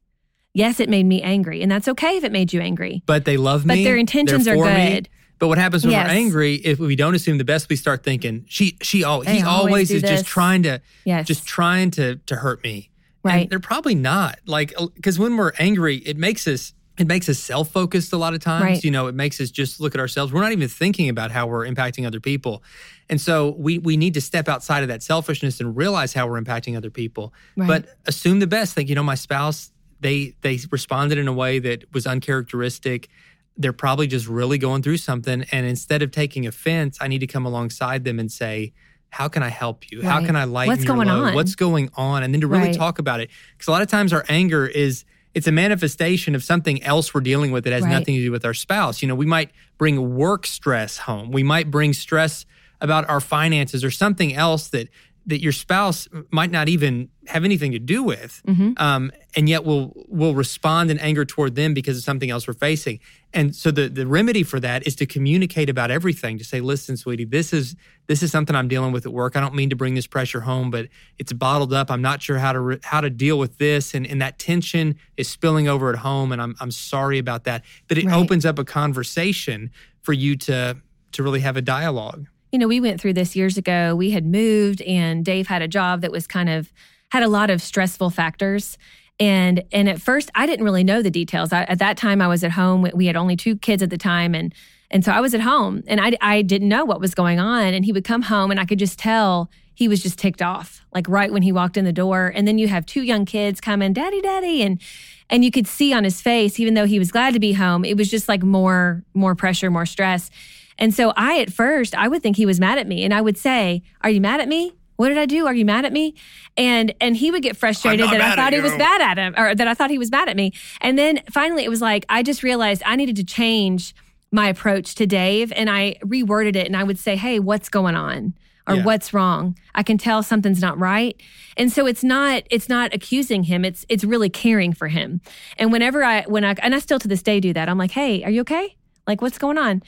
Yes, 0.53 0.79
it 0.79 0.89
made 0.89 1.05
me 1.05 1.21
angry, 1.21 1.61
and 1.61 1.71
that's 1.71 1.87
okay 1.87 2.17
if 2.17 2.23
it 2.23 2.31
made 2.31 2.51
you 2.51 2.61
angry. 2.61 3.03
but 3.05 3.25
they 3.25 3.37
love 3.37 3.63
me. 3.63 3.75
But 3.75 3.83
their 3.83 3.97
intentions 3.97 4.45
they're 4.45 4.55
good. 4.55 5.03
me. 5.03 5.09
But 5.39 5.47
what 5.49 5.57
happens 5.57 5.83
when 5.85 5.91
Yes. 5.91 6.07
we're 6.07 6.13
angry? 6.13 6.55
If 6.55 6.79
we 6.79 6.95
don't 6.95 7.13
assume 7.15 7.37
the 7.37 7.43
best, 7.45 7.69
we 7.69 7.75
start 7.75 8.03
thinking 8.03 8.45
she, 8.47 8.77
she, 8.81 8.99
They 8.99 9.03
he 9.03 9.03
always 9.05 9.43
always 9.43 9.91
is 9.91 10.01
just 10.01 10.25
trying 10.25 10.63
to, 10.63 10.81
Yes. 11.05 11.27
just 11.27 11.45
trying 11.45 11.91
to 11.91 12.15
to 12.25 12.35
hurt 12.37 12.63
me. 12.63 12.89
And 13.23 13.33
Right. 13.33 13.49
they're 13.49 13.59
probably 13.59 13.95
not. 13.95 14.39
Like, 14.45 14.73
uh, 14.77 14.87
because 14.95 15.19
when 15.19 15.35
we're 15.37 15.51
angry, 15.59 15.97
it 15.97 16.17
makes 16.17 16.47
us. 16.47 16.73
It 16.99 17.05
makes 17.05 17.29
us 17.29 17.37
self 17.37 17.69
focused 17.69 18.11
a 18.11 18.17
lot 18.17 18.33
of 18.33 18.39
times. 18.39 18.63
Right. 18.63 18.83
You 18.83 18.89
know, 18.89 19.05
it 19.05 19.13
makes 19.13 19.39
us 19.39 19.51
just 19.51 19.79
look 19.79 19.93
at 19.93 20.01
ourselves. 20.01 20.33
We're 20.33 20.41
not 20.41 20.51
even 20.51 20.67
thinking 20.67 21.09
about 21.09 21.29
how 21.29 21.45
we're 21.45 21.67
impacting 21.67 22.07
other 22.07 22.19
people. 22.19 22.63
And 23.07 23.21
so 23.21 23.53
we 23.59 23.77
we 23.77 23.97
need 23.97 24.15
to 24.15 24.21
step 24.21 24.49
outside 24.49 24.81
of 24.81 24.87
that 24.89 25.03
selfishness 25.03 25.59
and 25.59 25.77
realize 25.77 26.13
how 26.13 26.25
we're 26.27 26.41
impacting 26.41 26.75
other 26.75 26.89
people. 26.89 27.35
Right. 27.55 27.67
But 27.67 27.85
assume 28.07 28.39
the 28.39 28.47
best. 28.47 28.73
Think, 28.73 28.89
you 28.89 28.95
know, 28.95 29.03
my 29.03 29.13
spouse, 29.13 29.71
they 29.99 30.33
they 30.41 30.59
responded 30.71 31.19
in 31.19 31.27
a 31.27 31.33
way 31.33 31.59
that 31.59 31.83
was 31.93 32.07
uncharacteristic. 32.07 33.09
They're 33.57 33.73
probably 33.73 34.07
just 34.07 34.27
really 34.27 34.57
going 34.57 34.81
through 34.83 34.97
something. 34.97 35.45
And 35.51 35.65
instead 35.65 36.01
of 36.01 36.11
taking 36.11 36.45
offense, 36.45 36.97
I 37.01 37.07
need 37.07 37.19
to 37.19 37.27
come 37.27 37.45
alongside 37.45 38.03
them 38.03 38.19
and 38.19 38.31
say, 38.31 38.73
how 39.09 39.27
can 39.29 39.41
I 39.41 39.49
help 39.49 39.89
you? 39.91 40.01
How 40.03 40.23
can 40.23 40.35
I 40.35 40.43
lighten 40.43 40.73
What's 40.73 40.83
going 40.83 41.07
load? 41.07 41.27
on? 41.29 41.33
What's 41.33 41.55
going 41.55 41.89
on? 41.95 42.23
And 42.23 42.33
then 42.33 42.41
to 42.41 42.47
really 42.47 42.67
Right. 42.67 42.75
talk 42.75 42.99
about 42.99 43.19
it. 43.19 43.29
Because 43.53 43.67
a 43.67 43.71
lot 43.71 43.81
of 43.81 43.87
times 43.87 44.13
our 44.13 44.25
anger 44.29 44.65
is 44.67 45.05
it's 45.33 45.47
a 45.47 45.51
manifestation 45.51 46.35
of 46.35 46.43
something 46.43 46.81
else 46.83 47.13
we're 47.13 47.21
dealing 47.21 47.51
with 47.51 47.63
that 47.63 47.73
has 47.73 47.83
Right. 47.83 47.91
nothing 47.91 48.15
to 48.15 48.21
do 48.21 48.31
with 48.31 48.43
our 48.43 48.53
spouse. 48.53 49.01
You 49.01 49.07
know, 49.07 49.15
we 49.15 49.25
might 49.25 49.51
bring 49.77 50.15
work 50.15 50.45
stress 50.47 50.97
home. 50.99 51.31
We 51.31 51.43
might 51.43 51.71
bring 51.71 51.93
stress 51.93 52.45
about 52.81 53.09
our 53.09 53.19
finances 53.21 53.83
or 53.83 53.89
something 53.91 54.35
else 54.35 54.67
that 54.69 54.87
that 55.27 55.41
your 55.41 55.51
spouse 55.51 56.07
might 56.31 56.51
not 56.51 56.69
even 56.69 57.09
have 57.27 57.43
anything 57.43 57.73
to 57.73 57.79
do 57.79 58.01
with, 58.01 58.41
um, 58.77 59.11
and 59.35 59.49
yet 59.49 59.65
will 59.65 59.91
will 60.07 60.33
respond 60.33 60.89
in 60.89 60.97
anger 60.99 61.25
toward 61.25 61.55
them 61.55 61.73
because 61.73 61.97
of 61.97 62.03
something 62.05 62.29
else 62.29 62.47
we're 62.47 62.53
facing. 62.53 62.99
And 63.33 63.53
so 63.53 63.69
the 63.69 63.89
the 63.89 64.07
remedy 64.07 64.43
for 64.43 64.59
that 64.61 64.87
is 64.87 64.95
to 64.95 65.05
communicate 65.05 65.69
about 65.69 65.91
everything. 65.91 66.37
To 66.37 66.45
say, 66.45 66.61
"Listen, 66.61 66.95
sweetie, 66.95 67.25
this 67.25 67.51
is 67.51 67.75
this 68.07 68.23
is 68.23 68.31
something 68.31 68.55
I'm 68.55 68.69
dealing 68.69 68.93
with 68.93 69.05
at 69.05 69.11
work. 69.11 69.35
I 69.35 69.41
don't 69.41 69.53
mean 69.53 69.69
to 69.69 69.75
bring 69.75 69.95
this 69.95 70.07
pressure 70.07 70.39
home, 70.41 70.71
but 70.71 70.87
it's 71.19 71.33
bottled 71.33 71.73
up. 71.73 71.91
I'm 71.91 72.01
not 72.01 72.21
sure 72.21 72.37
how 72.37 72.53
to 72.53 72.59
re- 72.61 72.79
how 72.83 73.01
to 73.01 73.09
deal 73.09 73.37
with 73.37 73.57
this, 73.57 73.93
and 73.93 74.07
and 74.07 74.21
that 74.21 74.39
tension 74.39 74.95
is 75.17 75.27
spilling 75.27 75.67
over 75.67 75.89
at 75.91 75.97
home, 75.99 76.31
and 76.31 76.41
I'm 76.41 76.55
I'm 76.61 76.71
sorry 76.71 77.17
about 77.19 77.43
that. 77.43 77.63
But 77.89 77.97
it 77.97 78.05
Right. 78.05 78.15
opens 78.15 78.45
up 78.45 78.57
a 78.59 78.63
conversation 78.63 79.71
for 80.01 80.13
you 80.13 80.37
to 80.37 80.77
to 81.11 81.23
really 81.23 81.41
have 81.41 81.57
a 81.57 81.61
dialogue. 81.61 82.27
You 82.51 82.59
know, 82.59 82.67
we 82.67 82.79
went 82.79 83.01
through 83.01 83.13
this 83.13 83.35
years 83.35 83.57
ago. 83.57 83.95
We 83.95 84.11
had 84.11 84.25
moved 84.25 84.81
and 84.83 85.23
Dave 85.25 85.47
had 85.47 85.61
a 85.61 85.67
job 85.67 86.01
that 86.01 86.11
was 86.11 86.27
kind 86.27 86.49
of 86.49 86.71
had 87.11 87.23
a 87.23 87.27
lot 87.27 87.49
of 87.49 87.61
stressful 87.61 88.09
factors. 88.09 88.77
And 89.19 89.63
and 89.71 89.89
at 89.89 90.01
first 90.01 90.29
I 90.35 90.45
didn't 90.45 90.65
really 90.65 90.83
know 90.83 91.01
the 91.01 91.11
details. 91.11 91.51
I, 91.51 91.63
at 91.63 91.79
that 91.79 91.97
time 91.97 92.21
I 92.21 92.27
was 92.27 92.43
at 92.43 92.51
home. 92.51 92.87
We- 92.93 93.07
had 93.07 93.15
only 93.15 93.35
two 93.35 93.55
kids 93.55 93.81
at 93.81 93.89
the 93.89 93.97
time 93.97 94.35
and 94.35 94.53
and 94.89 95.03
so 95.03 95.11
I 95.11 95.19
was 95.19 95.33
at 95.33 95.41
home 95.41 95.83
and 95.87 95.99
I 95.99 96.13
I 96.21 96.41
didn't 96.41 96.69
know 96.69 96.85
what 96.85 96.99
was 97.01 97.15
going 97.15 97.39
on 97.39 97.73
and 97.73 97.83
he 97.83 97.91
would 97.91 98.03
come 98.03 98.23
home 98.23 98.51
and 98.51 98.59
I 98.59 98.65
could 98.65 98.79
just 98.79 98.99
tell 98.99 99.49
he 99.73 99.87
was 99.87 100.01
just 100.01 100.17
ticked 100.17 100.41
off 100.41 100.85
like 100.93 101.07
right 101.07 101.31
when 101.31 101.41
he 101.41 101.51
walked 101.51 101.77
in 101.77 101.85
the 101.85 101.93
door 101.93 102.31
and 102.35 102.47
then 102.47 102.57
you 102.57 102.67
have 102.67 102.85
two 102.85 103.01
young 103.01 103.25
kids 103.25 103.61
come 103.61 103.81
in 103.81 103.93
daddy 103.93 104.21
daddy 104.21 104.63
and 104.63 104.81
and 105.29 105.43
you 105.43 105.51
could 105.51 105.67
see 105.67 105.93
on 105.93 106.03
his 106.03 106.21
face 106.21 106.59
even 106.59 106.73
though 106.73 106.85
he 106.85 106.99
was 106.99 107.11
glad 107.11 107.33
to 107.33 107.39
be 107.39 107.53
home 107.53 107.85
it 107.85 107.95
was 107.97 108.09
just 108.09 108.27
like 108.27 108.43
more 108.43 109.03
more 109.13 109.35
pressure 109.35 109.69
more 109.69 109.85
stress 109.85 110.29
and 110.77 110.93
so 110.93 111.13
I, 111.15 111.39
at 111.39 111.51
first, 111.51 111.95
I 111.95 112.07
would 112.07 112.21
think 112.21 112.37
he 112.37 112.45
was 112.45 112.59
mad 112.59 112.77
at 112.77 112.87
me, 112.87 113.03
and 113.03 113.13
I 113.13 113.21
would 113.21 113.37
say, 113.37 113.81
"Are 114.01 114.09
you 114.09 114.21
mad 114.21 114.39
at 114.39 114.47
me? 114.47 114.73
What 114.97 115.09
did 115.09 115.17
I 115.17 115.25
do? 115.25 115.45
Are 115.47 115.53
you 115.53 115.65
mad 115.65 115.85
at 115.85 115.93
me?" 115.93 116.15
And 116.55 116.93
and 116.99 117.15
he 117.17 117.31
would 117.31 117.43
get 117.43 117.55
frustrated 117.57 118.09
that 118.09 118.21
I 118.21 118.35
thought 118.35 118.53
he 118.53 118.61
was 118.61 118.75
mad 118.77 119.01
at 119.01 119.17
him, 119.17 119.33
or 119.37 119.55
that 119.55 119.67
I 119.67 119.73
thought 119.73 119.89
he 119.89 119.97
was 119.97 120.11
mad 120.11 120.29
at 120.29 120.35
me. 120.35 120.53
And 120.81 120.97
then 120.97 121.21
finally, 121.31 121.63
it 121.63 121.69
was 121.69 121.81
like 121.81 122.05
I 122.09 122.23
just 122.23 122.43
realized 122.43 122.81
I 122.85 122.95
needed 122.95 123.15
to 123.17 123.23
change 123.23 123.93
my 124.31 124.47
approach 124.49 124.95
to 124.95 125.05
Dave, 125.07 125.51
and 125.55 125.69
I 125.69 125.95
reworded 126.03 126.55
it, 126.55 126.67
and 126.67 126.75
I 126.75 126.83
would 126.83 126.99
say, 126.99 127.15
"Hey, 127.15 127.39
what's 127.39 127.69
going 127.69 127.95
on?" 127.95 128.33
Or 128.69 128.75
Yeah. 128.75 128.83
what's 128.83 129.13
wrong? 129.13 129.57
I 129.75 129.81
can 129.83 129.97
tell 129.97 130.21
something's 130.21 130.59
not 130.59 130.77
right. 130.77 131.15
And 131.55 131.71
so 131.71 131.85
it's 131.85 132.03
not 132.03 132.43
it's 132.51 132.67
not 132.67 132.93
accusing 132.93 133.43
him. 133.43 133.63
It's 133.63 133.85
it's 133.87 134.03
really 134.03 134.29
caring 134.29 134.73
for 134.73 134.89
him. 134.89 135.21
And 135.57 135.71
whenever 135.71 136.03
I 136.03 136.23
when 136.23 136.43
I 136.43 136.53
and 136.61 136.75
I 136.75 136.79
still 136.79 136.99
to 136.99 137.07
this 137.07 137.23
day 137.23 137.39
do 137.39 137.53
that. 137.53 137.69
I'm 137.69 137.77
like, 137.77 137.91
"Hey, 137.91 138.23
are 138.25 138.29
you 138.29 138.41
okay? 138.41 138.75
Like, 139.07 139.21
what's 139.21 139.37
going 139.37 139.57
on? 139.57 139.83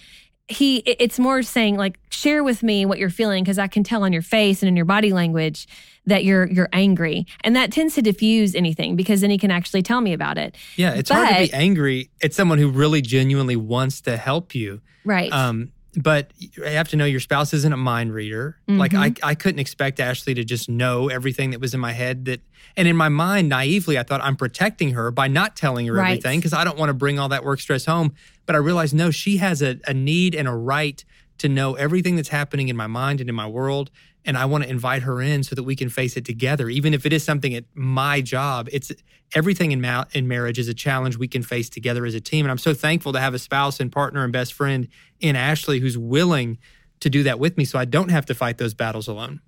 He, 0.50 0.77
it's 0.77 1.20
more 1.20 1.44
saying 1.44 1.77
like, 1.77 2.00
share 2.10 2.44
with 2.44 2.63
me 2.63 2.86
what 2.86 2.98
you're 2.98 3.10
feeling 3.10 3.44
because 3.44 3.60
I 3.60 3.68
can 3.68 3.84
tell 3.84 4.03
on 4.03 4.12
your 4.12 4.22
face 4.24 4.62
and 4.62 4.68
in 4.68 4.75
your 4.75 4.86
body 4.86 5.13
language 5.13 5.68
that 6.06 6.24
you're 6.24 6.48
you're 6.50 6.70
angry, 6.74 7.27
and 7.44 7.56
that 7.56 7.72
tends 7.72 7.94
to 7.96 8.01
diffuse 8.01 8.56
anything 8.56 8.96
because 8.96 9.22
then 9.22 9.29
he 9.29 9.38
can 9.38 9.51
actually 9.51 9.84
tell 9.84 10.01
me 10.01 10.12
about 10.12 10.38
it. 10.39 10.56
Yeah, 10.75 10.94
it's 10.96 11.12
hard 11.12 11.29
to 11.29 11.36
be 11.36 11.53
angry 11.53 12.10
at 12.24 12.34
someone 12.34 12.58
who 12.58 12.70
really 12.70 13.01
genuinely 13.01 13.56
wants 13.56 14.01
to 14.01 14.18
help 14.18 14.56
you. 14.56 14.82
Right. 15.06 15.32
Um, 15.32 15.72
but 15.96 16.32
you 16.38 16.63
have 16.63 16.88
to 16.89 16.96
know 16.96 17.06
your 17.06 17.20
spouse 17.20 17.53
isn't 17.53 17.74
a 17.74 17.77
mind 17.77 18.13
reader. 18.13 18.58
Mm-hmm. 18.68 18.79
Like 18.79 18.94
I, 18.94 19.13
I 19.24 19.36
couldn't 19.36 19.60
expect 19.60 20.00
Ashley 20.00 20.34
to 20.36 20.44
just 20.44 20.70
know 20.70 21.10
everything 21.10 21.50
that 21.51 21.60
was 21.60 21.74
in 21.74 21.79
my 21.79 21.94
head 21.94 22.25
that 22.25 22.41
and 22.77 22.88
in 22.88 22.96
my 22.96 23.10
mind 23.10 23.50
naively 23.50 23.98
I 23.98 24.03
thought 24.03 24.22
I'm 24.24 24.36
protecting 24.36 24.91
her 24.91 25.10
by 25.10 25.27
not 25.27 25.56
telling 25.56 25.88
her 25.88 25.94
Right. 25.94 26.12
everything 26.12 26.39
because 26.39 26.53
I 26.53 26.63
don't 26.63 26.77
want 26.77 26.89
to 26.89 26.94
bring 26.94 27.18
all 27.18 27.29
that 27.29 27.44
work 27.44 27.60
stress 27.60 27.86
home. 27.86 28.13
But 28.50 28.56
I 28.56 28.60
realized 28.62 28.96
no, 28.96 29.12
she 29.12 29.38
has 29.38 29.62
a, 29.62 29.79
a 29.86 29.94
need 29.94 30.34
and 30.34 30.48
a 30.48 30.56
right 30.56 31.06
to 31.38 31.48
know 31.48 31.75
everything 31.75 32.15
that's 32.15 32.29
happening 32.29 32.68
in 32.70 32.75
my 32.75 32.88
mind 32.88 33.22
and 33.22 33.29
in 33.29 33.36
my 33.36 33.46
world. 33.46 33.91
And 34.25 34.36
I 34.36 34.46
want 34.46 34.63
to 34.63 34.70
invite 34.72 35.03
her 35.03 35.22
in 35.22 35.44
so 35.44 35.53
that 35.53 35.62
we 35.62 35.75
can 35.75 35.88
face 35.88 36.18
it 36.18 36.25
together. 36.25 36.68
Even 36.68 36.96
if 36.96 37.06
it 37.06 37.13
is 37.13 37.24
something 37.24 37.53
at 37.53 37.65
my 37.75 38.22
job, 38.22 38.68
it's 38.72 38.91
everything 39.36 39.72
in, 39.72 39.82
ma- 39.82 40.06
in 40.13 40.27
marriage 40.27 40.58
is 40.58 40.68
a 40.68 40.74
challenge 40.74 41.15
we 41.15 41.27
can 41.27 41.44
face 41.44 41.70
together 41.70 42.08
as 42.08 42.15
a 42.15 42.20
team. 42.20 42.44
And 42.44 42.50
I'm 42.50 42.58
so 42.58 42.74
thankful 42.74 43.13
to 43.13 43.20
have 43.20 43.36
a 43.36 43.39
spouse 43.39 43.79
and 43.79 43.91
partner 43.91 44.24
and 44.24 44.34
best 44.34 44.53
friend 44.53 44.88
in 45.20 45.36
Ashley 45.36 45.79
who's 45.79 45.96
willing 45.96 46.58
to 47.01 47.10
do 47.12 47.22
that 47.22 47.38
with 47.38 47.56
me 47.56 47.65
so 47.65 47.77
I 47.77 47.86
don't 47.86 48.10
have 48.10 48.25
to 48.25 48.34
fight 48.34 48.58
those 48.58 48.74
battles 48.74 49.08
alone. 49.08 49.41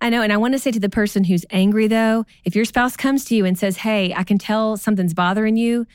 I 0.00 0.10
know. 0.10 0.22
And 0.22 0.32
I 0.32 0.38
want 0.38 0.54
to 0.54 0.58
say 0.58 0.72
to 0.72 0.80
the 0.80 0.88
person 0.88 1.22
who's 1.22 1.46
angry, 1.50 1.86
though, 1.86 2.26
if 2.44 2.56
your 2.56 2.64
spouse 2.64 2.96
comes 2.96 3.24
to 3.26 3.36
you 3.36 3.44
and 3.44 3.56
says, 3.56 3.76
Hey, 3.76 4.12
I 4.12 4.24
can 4.24 4.38
tell 4.38 4.76
something's 4.76 5.14
bothering 5.14 5.56
you, 5.56 5.86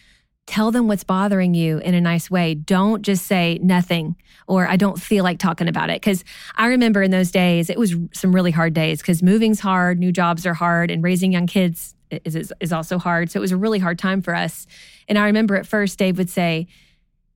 tell 0.47 0.71
them 0.71 0.87
what's 0.87 1.03
bothering 1.03 1.53
you 1.53 1.79
in 1.79 1.93
a 1.93 2.01
nice 2.01 2.29
way. 2.29 2.53
Don't 2.53 3.01
just 3.01 3.25
say 3.25 3.59
nothing 3.63 4.15
or 4.47 4.67
I 4.67 4.75
don't 4.75 5.01
feel 5.01 5.23
like 5.23 5.39
talking 5.39 5.67
about 5.67 5.89
it. 5.89 6.01
Because 6.01 6.23
I 6.55 6.67
remember 6.67 7.01
in 7.01 7.11
those 7.11 7.31
days, 7.31 7.69
it 7.69 7.79
was 7.79 7.95
some 8.13 8.33
really 8.33 8.51
hard 8.51 8.73
days 8.73 8.99
because 8.99 9.23
moving's 9.23 9.59
hard, 9.59 9.99
new 9.99 10.11
jobs 10.11 10.45
are 10.45 10.53
hard, 10.53 10.91
and 10.91 11.03
raising 11.03 11.31
young 11.31 11.47
kids 11.47 11.95
is, 12.11 12.35
is, 12.35 12.53
is 12.59 12.71
also 12.71 12.99
hard. 12.99 13.31
So 13.31 13.39
it 13.39 13.41
was 13.41 13.51
a 13.51 13.57
really 13.57 13.79
hard 13.79 13.97
time 13.97 14.21
for 14.21 14.35
us. 14.35 14.67
And 15.07 15.17
I 15.17 15.25
remember 15.25 15.55
at 15.55 15.65
first, 15.65 15.97
Dave 15.97 16.17
would 16.17 16.29
say, 16.29 16.67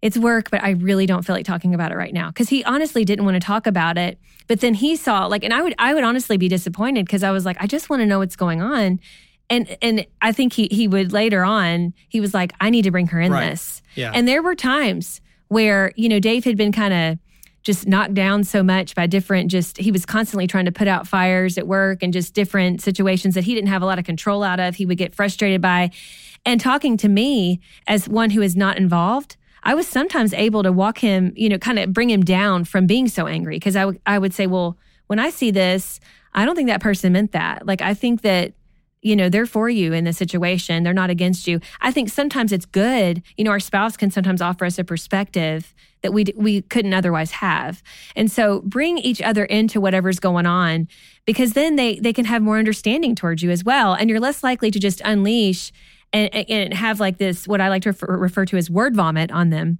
it's 0.01 0.17
work, 0.17 0.49
but 0.49 0.63
I 0.63 0.71
really 0.71 1.05
don't 1.05 1.23
feel 1.23 1.35
like 1.35 1.45
talking 1.45 1.73
about 1.73 1.91
it 1.91 1.95
right 1.95 2.13
now. 2.13 2.31
Cause 2.31 2.47
he 2.47 2.63
honestly 2.63 3.03
didn't 3.03 3.25
want 3.25 3.35
to 3.35 3.45
talk 3.45 3.67
about 3.67 3.97
it. 3.97 4.17
But 4.47 4.61
then 4.61 4.73
he 4.73 4.95
saw 4.95 5.25
like, 5.25 5.43
and 5.43 5.53
I 5.53 5.61
would, 5.61 5.75
I 5.77 5.93
would 5.93 6.05
honestly 6.05 6.37
be 6.37 6.47
disappointed 6.47 7.05
because 7.05 7.21
I 7.21 7.31
was 7.31 7.45
like, 7.45 7.57
I 7.59 7.67
just 7.67 7.89
want 7.89 8.01
to 8.01 8.05
know 8.05 8.19
what's 8.19 8.37
going 8.37 8.61
on. 8.61 9.01
And, 9.49 9.77
and 9.81 10.05
I 10.21 10.31
think 10.31 10.53
he, 10.53 10.67
he 10.71 10.87
would 10.87 11.11
later 11.11 11.43
on, 11.43 11.93
he 12.07 12.21
was 12.21 12.33
like, 12.33 12.53
I 12.61 12.69
need 12.69 12.83
to 12.83 12.91
bring 12.91 13.07
her 13.07 13.19
in 13.19 13.31
Right. 13.31 13.49
this. 13.49 13.81
Yeah. 13.95 14.11
And 14.13 14.27
there 14.27 14.43
were 14.43 14.55
times 14.55 15.21
where, 15.47 15.91
you 15.95 16.07
know, 16.07 16.19
Dave 16.19 16.43
had 16.45 16.55
been 16.55 16.71
kind 16.71 16.93
of 16.93 17.19
just 17.63 17.87
knocked 17.87 18.13
down 18.13 18.43
so 18.43 18.63
much 18.63 18.95
by 18.95 19.05
different, 19.07 19.51
just, 19.51 19.77
he 19.77 19.91
was 19.91 20.05
constantly 20.05 20.47
trying 20.47 20.65
to 20.65 20.71
put 20.71 20.87
out 20.87 21.07
fires 21.07 21.57
at 21.57 21.67
work 21.67 22.01
and 22.03 22.13
just 22.13 22.33
different 22.33 22.81
situations 22.81 23.35
that 23.35 23.43
he 23.43 23.53
didn't 23.55 23.69
have 23.69 23.81
a 23.81 23.85
lot 23.85 23.99
of 23.99 24.05
control 24.05 24.43
out 24.43 24.59
of. 24.59 24.75
He 24.75 24.85
would 24.85 24.97
get 24.97 25.13
frustrated 25.15 25.61
by. 25.61 25.91
And 26.45 26.61
talking 26.61 26.95
to 26.97 27.09
me 27.09 27.59
as 27.87 28.07
one 28.07 28.29
who 28.29 28.41
is 28.41 28.55
not 28.55 28.77
involved, 28.77 29.35
I 29.63 29.73
was 29.73 29.87
sometimes 29.87 30.33
able 30.33 30.63
to 30.63 30.71
walk 30.71 30.99
him, 30.99 31.33
you 31.35 31.49
know, 31.49 31.57
kind 31.57 31.79
of 31.79 31.91
bring 31.91 32.09
him 32.09 32.21
down 32.23 32.63
from 32.63 32.87
being 32.87 33.09
so 33.09 33.27
angry. 33.27 33.57
Because 33.57 33.75
I, 33.75 33.81
w- 33.81 33.99
I 34.05 34.17
would 34.19 34.33
say, 34.33 34.47
well, 34.47 34.77
when 35.07 35.19
I 35.19 35.31
see 35.31 35.51
this, 35.51 35.99
I 36.33 36.45
don't 36.45 36.55
think 36.55 36.69
that 36.69 36.79
person 36.81 37.11
meant 37.11 37.33
that. 37.33 37.65
Like, 37.65 37.81
I 37.81 37.93
think 37.93 38.21
that, 38.21 38.53
you 39.01 39.15
know, 39.15 39.29
they're 39.29 39.45
for 39.45 39.69
you 39.69 39.93
in 39.93 40.03
this 40.03 40.17
situation. 40.17 40.83
They're 40.83 40.93
not 40.93 41.09
against 41.09 41.47
you. 41.47 41.59
I 41.81 41.91
think 41.91 42.09
sometimes 42.09 42.51
it's 42.51 42.65
good. 42.65 43.23
You 43.37 43.45
know, 43.45 43.51
our 43.51 43.59
spouse 43.59 43.95
can 43.95 44.11
sometimes 44.11 44.41
offer 44.41 44.65
us 44.65 44.77
a 44.77 44.83
perspective 44.83 45.73
that 46.01 46.13
we 46.13 46.25
we 46.35 46.61
couldn't 46.63 46.93
otherwise 46.93 47.31
have. 47.31 47.81
And 48.15 48.31
so 48.31 48.61
bring 48.61 48.97
each 48.97 49.21
other 49.21 49.45
into 49.45 49.81
whatever's 49.81 50.19
going 50.19 50.45
on 50.45 50.87
because 51.25 51.53
then 51.53 51.75
they 51.75 51.99
they 51.99 52.13
can 52.13 52.25
have 52.25 52.41
more 52.41 52.57
understanding 52.57 53.15
towards 53.15 53.41
you 53.43 53.49
as 53.51 53.63
well 53.63 53.93
and 53.93 54.09
you're 54.09 54.19
less 54.19 54.43
likely 54.43 54.71
to 54.71 54.79
just 54.79 55.01
unleash 55.03 55.71
and, 56.11 56.33
and 56.33 56.73
have 56.73 56.99
like 56.99 57.17
this 57.17 57.47
what 57.47 57.61
I 57.61 57.69
like 57.69 57.83
to 57.83 57.89
refer, 57.89 58.17
refer 58.17 58.45
to 58.45 58.57
as 58.57 58.69
word 58.69 58.95
vomit 58.95 59.31
on 59.31 59.49
them. 59.49 59.79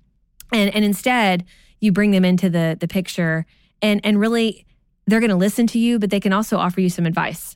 And 0.51 0.73
and 0.73 0.83
instead 0.83 1.45
you 1.79 1.91
bring 1.91 2.11
them 2.11 2.25
into 2.25 2.49
the 2.49 2.77
the 2.79 2.87
picture 2.87 3.45
and 3.81 4.01
and 4.03 4.19
really 4.19 4.65
they're 5.07 5.21
going 5.21 5.29
to 5.29 5.35
listen 5.35 5.67
to 5.67 5.79
you 5.79 5.99
but 5.99 6.09
they 6.09 6.19
can 6.19 6.33
also 6.33 6.57
offer 6.57 6.81
you 6.81 6.89
some 6.89 7.05
advice. 7.05 7.55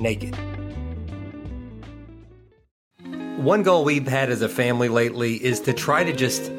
naked. 0.00 0.36
One 3.38 3.62
goal 3.62 3.84
we've 3.84 4.08
had 4.08 4.30
as 4.30 4.42
a 4.42 4.48
family 4.48 4.88
lately 4.88 5.34
is 5.34 5.60
to 5.60 5.72
try 5.72 6.02
to 6.04 6.12
just 6.12 6.50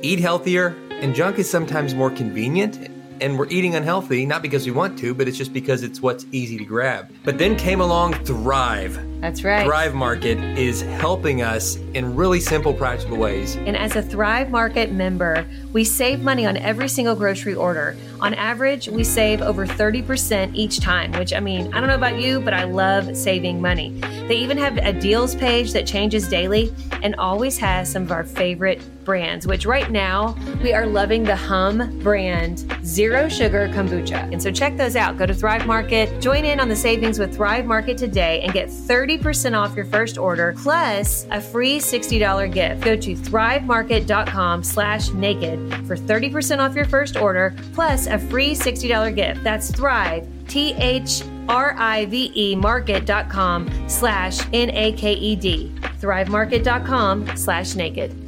eat 0.00 0.18
healthier, 0.18 0.74
and 0.90 1.14
junk 1.14 1.38
is 1.38 1.48
sometimes 1.50 1.94
more 1.94 2.10
convenient. 2.10 2.88
And 3.22 3.38
we're 3.38 3.46
eating 3.50 3.76
unhealthy, 3.76 4.26
not 4.26 4.42
because 4.42 4.66
we 4.66 4.72
want 4.72 4.98
to, 4.98 5.14
but 5.14 5.28
it's 5.28 5.38
just 5.38 5.52
because 5.52 5.84
it's 5.84 6.02
what's 6.02 6.26
easy 6.32 6.58
to 6.58 6.64
grab. 6.64 7.08
But 7.22 7.38
then 7.38 7.54
came 7.54 7.80
along 7.80 8.14
Thrive. 8.24 8.98
That's 9.20 9.44
right. 9.44 9.64
Thrive 9.64 9.94
Market 9.94 10.38
is 10.58 10.82
helping 10.82 11.40
us 11.40 11.76
in 11.94 12.16
really 12.16 12.40
simple, 12.40 12.74
practical 12.74 13.16
ways. 13.16 13.54
And 13.54 13.76
as 13.76 13.94
a 13.94 14.02
Thrive 14.02 14.50
Market 14.50 14.90
member, 14.90 15.46
we 15.72 15.84
save 15.84 16.20
money 16.20 16.44
on 16.44 16.56
every 16.56 16.88
single 16.88 17.14
grocery 17.14 17.54
order. 17.54 17.96
On 18.20 18.34
average, 18.34 18.88
we 18.88 19.04
save 19.04 19.40
over 19.40 19.68
30% 19.68 20.56
each 20.56 20.80
time, 20.80 21.12
which 21.12 21.32
I 21.32 21.38
mean, 21.38 21.72
I 21.72 21.78
don't 21.78 21.88
know 21.88 21.94
about 21.94 22.20
you, 22.20 22.40
but 22.40 22.54
I 22.54 22.64
love 22.64 23.16
saving 23.16 23.60
money. 23.60 23.90
They 24.26 24.38
even 24.38 24.58
have 24.58 24.76
a 24.78 24.92
deals 24.92 25.36
page 25.36 25.72
that 25.74 25.86
changes 25.86 26.26
daily 26.26 26.74
and 27.04 27.14
always 27.14 27.56
has 27.58 27.88
some 27.92 28.02
of 28.02 28.10
our 28.10 28.24
favorite 28.24 28.82
brands, 29.04 29.46
which 29.46 29.66
right 29.66 29.90
now 29.90 30.36
we 30.62 30.72
are 30.72 30.86
loving 30.86 31.22
the 31.22 31.36
Humm 31.36 31.98
brand 32.00 32.64
Zero 32.84 33.28
Sugar 33.28 33.68
Kombucha. 33.68 34.30
And 34.32 34.42
so 34.42 34.50
check 34.50 34.76
those 34.76 34.96
out. 34.96 35.16
Go 35.16 35.26
to 35.26 35.34
Thrive 35.34 35.66
Market, 35.66 36.20
join 36.20 36.44
in 36.44 36.60
on 36.60 36.68
the 36.68 36.76
savings 36.76 37.18
with 37.18 37.34
Thrive 37.34 37.66
Market 37.66 37.98
today 37.98 38.40
and 38.42 38.52
get 38.52 38.68
30% 38.68 39.58
off 39.58 39.76
your 39.76 39.84
first 39.84 40.18
order 40.18 40.54
plus 40.58 41.26
a 41.30 41.40
free 41.40 41.78
$60 41.78 42.52
gift. 42.52 42.82
Go 42.84 42.96
to 42.96 43.14
thrivemarket.com 43.14 44.62
slash 44.62 45.10
naked 45.10 45.86
for 45.86 45.96
30% 45.96 46.58
off 46.58 46.74
your 46.74 46.84
first 46.84 47.16
order 47.16 47.54
plus 47.72 48.06
a 48.06 48.18
free 48.18 48.54
$60 48.54 49.14
gift. 49.14 49.42
That's 49.42 49.70
Thrive, 49.70 50.28
T 50.48 50.74
H 50.74 51.22
R 51.48 51.74
I 51.78 52.06
V 52.06 52.32
E 52.34 52.56
market.com 52.56 53.88
slash 53.88 54.40
N 54.52 54.70
A 54.70 54.92
K 54.92 55.12
E 55.12 55.36
D. 55.36 55.72
Thrivemarket.com 56.00 57.36
slash 57.36 57.74
naked. 57.74 58.21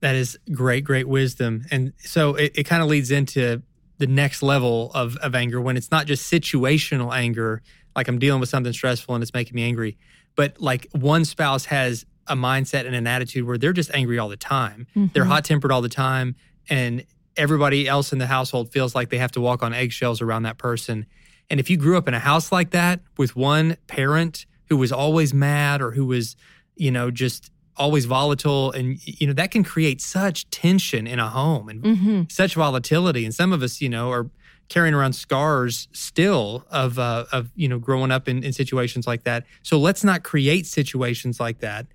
That 0.00 0.14
is 0.14 0.38
great, 0.52 0.84
great 0.84 1.08
wisdom. 1.08 1.64
And 1.70 1.92
so 1.98 2.34
it, 2.34 2.52
it 2.54 2.64
kind 2.64 2.82
of 2.82 2.88
leads 2.88 3.10
into 3.10 3.62
the 3.98 4.06
next 4.06 4.42
level 4.42 4.90
of, 4.94 5.16
of 5.18 5.34
anger 5.34 5.60
when 5.60 5.76
it's 5.76 5.90
not 5.90 6.06
just 6.06 6.32
situational 6.32 7.14
anger, 7.14 7.62
like 7.94 8.08
I'm 8.08 8.18
dealing 8.18 8.40
with 8.40 8.48
something 8.48 8.72
stressful 8.72 9.14
and 9.14 9.22
it's 9.22 9.34
making 9.34 9.54
me 9.54 9.62
angry, 9.62 9.98
but 10.36 10.60
like 10.60 10.88
one 10.92 11.24
spouse 11.24 11.66
has 11.66 12.06
a 12.26 12.34
mindset 12.34 12.86
and 12.86 12.94
an 12.94 13.06
attitude 13.06 13.44
where 13.44 13.58
they're 13.58 13.72
just 13.72 13.90
angry 13.92 14.18
all 14.18 14.28
the 14.28 14.36
time. 14.36 14.86
Mm-hmm. 14.96 15.06
They're 15.12 15.24
hot 15.24 15.44
tempered 15.44 15.72
all 15.72 15.82
the 15.82 15.88
time. 15.88 16.36
And 16.70 17.04
everybody 17.36 17.88
else 17.88 18.12
in 18.12 18.18
the 18.18 18.26
household 18.26 18.72
feels 18.72 18.94
like 18.94 19.10
they 19.10 19.18
have 19.18 19.32
to 19.32 19.40
walk 19.40 19.62
on 19.62 19.74
eggshells 19.74 20.22
around 20.22 20.44
that 20.44 20.56
person. 20.56 21.06
And 21.50 21.58
if 21.58 21.68
you 21.68 21.76
grew 21.76 21.98
up 21.98 22.06
in 22.06 22.14
a 22.14 22.20
house 22.20 22.52
like 22.52 22.70
that 22.70 23.00
with 23.18 23.34
one 23.34 23.76
parent 23.86 24.46
who 24.68 24.76
was 24.76 24.92
always 24.92 25.34
mad 25.34 25.82
or 25.82 25.90
who 25.90 26.06
was, 26.06 26.36
you 26.76 26.90
know, 26.90 27.10
just 27.10 27.50
always 27.80 28.04
volatile 28.04 28.70
and 28.72 28.98
you 29.04 29.26
know 29.26 29.32
that 29.32 29.50
can 29.50 29.64
create 29.64 30.00
such 30.00 30.48
tension 30.50 31.06
in 31.06 31.18
a 31.18 31.28
home 31.28 31.68
and 31.68 31.82
mm-hmm. 31.82 32.22
such 32.28 32.54
volatility. 32.54 33.24
And 33.24 33.34
some 33.34 33.52
of 33.52 33.62
us 33.62 33.80
you 33.80 33.88
know 33.88 34.10
are 34.10 34.30
carrying 34.68 34.94
around 34.94 35.14
scars 35.14 35.88
still 35.92 36.64
of 36.70 36.98
uh, 36.98 37.24
of 37.32 37.50
you 37.56 37.66
know 37.66 37.78
growing 37.78 38.10
up 38.10 38.28
in, 38.28 38.44
in 38.44 38.52
situations 38.52 39.06
like 39.06 39.24
that. 39.24 39.44
So 39.62 39.78
let's 39.78 40.04
not 40.04 40.22
create 40.22 40.66
situations 40.66 41.40
like 41.40 41.60
that 41.60 41.86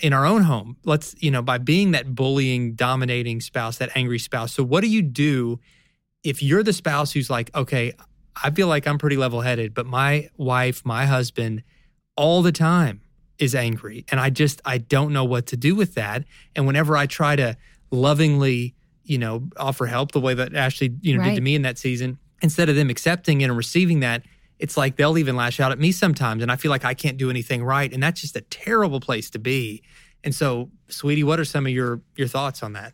in 0.00 0.12
our 0.14 0.24
own 0.24 0.42
home. 0.42 0.76
Let's 0.84 1.14
you 1.18 1.30
know 1.30 1.42
by 1.42 1.58
being 1.58 1.90
that 1.90 2.14
bullying 2.14 2.74
dominating 2.74 3.40
spouse 3.40 3.78
that 3.78 3.90
angry 3.96 4.20
spouse. 4.20 4.54
So 4.54 4.62
what 4.62 4.80
do 4.80 4.88
you 4.88 5.02
do 5.02 5.58
if 6.22 6.42
you're 6.42 6.62
the 6.62 6.72
spouse 6.72 7.12
who's 7.12 7.28
like 7.28 7.54
okay 7.54 7.92
i 8.42 8.50
feel 8.50 8.68
like 8.68 8.86
i'm 8.86 8.98
pretty 8.98 9.16
level 9.16 9.40
headed 9.40 9.74
but 9.74 9.86
my 9.86 10.28
wife 10.36 10.84
my 10.84 11.06
husband 11.06 11.62
all 12.16 12.42
the 12.42 12.52
time 12.52 13.00
is 13.42 13.56
angry 13.56 14.04
and 14.12 14.20
i 14.20 14.30
just 14.30 14.60
i 14.64 14.78
don't 14.78 15.12
know 15.12 15.24
what 15.24 15.46
to 15.46 15.56
do 15.56 15.74
with 15.74 15.94
that. 15.94 16.24
And 16.54 16.64
whenever 16.64 16.96
i 16.96 17.06
try 17.06 17.34
to 17.34 17.56
lovingly 17.90 18.74
you 19.02 19.18
know 19.18 19.48
offer 19.56 19.86
help 19.86 20.12
the 20.12 20.20
way 20.20 20.32
that 20.32 20.54
ashley 20.54 20.94
you 21.00 21.14
know 21.14 21.20
right. 21.20 21.30
did 21.30 21.34
to 21.34 21.40
me 21.40 21.56
in 21.56 21.62
that 21.62 21.76
season 21.76 22.18
instead 22.40 22.68
of 22.68 22.76
them 22.76 22.88
accepting 22.88 23.40
it 23.40 23.44
and 23.46 23.56
receiving 23.56 23.98
that 24.00 24.22
it's 24.60 24.76
like 24.76 24.94
they'll 24.94 25.18
even 25.18 25.34
lash 25.34 25.58
out 25.58 25.72
at 25.72 25.78
me 25.80 25.90
sometimes 25.90 26.40
and 26.40 26.52
i 26.52 26.56
feel 26.56 26.70
like 26.70 26.84
i 26.84 26.94
can't 26.94 27.16
do 27.16 27.30
anything 27.30 27.64
right 27.64 27.92
and 27.92 28.00
that's 28.00 28.20
just 28.20 28.36
a 28.36 28.42
terrible 28.42 29.00
place 29.00 29.28
to 29.30 29.40
be. 29.40 29.82
And 30.24 30.32
so 30.32 30.70
sweetie 30.88 31.24
what 31.24 31.40
are 31.40 31.44
some 31.44 31.66
of 31.66 31.72
your 31.72 32.00
your 32.16 32.28
thoughts 32.28 32.62
on 32.62 32.74
that 32.74 32.92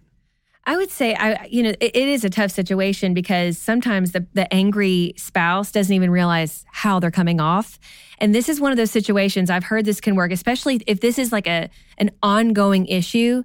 I 0.68 0.76
would 0.76 0.90
say, 0.90 1.14
I 1.14 1.46
you 1.46 1.62
know, 1.62 1.70
it, 1.80 1.96
it 1.96 2.08
is 2.08 2.25
a 2.25 2.28
tough 2.28 2.50
situation 2.50 3.14
because 3.14 3.56
sometimes 3.56 4.12
the 4.12 4.26
the 4.34 4.52
angry 4.52 5.14
spouse 5.16 5.72
doesn't 5.72 5.94
even 5.94 6.10
realize 6.10 6.66
how 6.70 7.00
they're 7.00 7.10
coming 7.10 7.40
off, 7.40 7.78
and 8.18 8.34
this 8.34 8.50
is 8.50 8.60
one 8.60 8.70
of 8.70 8.76
those 8.76 8.90
situations 8.90 9.48
I've 9.48 9.64
heard 9.64 9.87
this 9.87 9.98
can 9.98 10.14
work, 10.14 10.30
especially 10.30 10.82
if 10.87 11.00
this 11.00 11.18
is 11.18 11.32
like 11.32 11.46
a 11.46 11.70
an 11.96 12.10
ongoing 12.22 12.87
issue. 12.87 13.44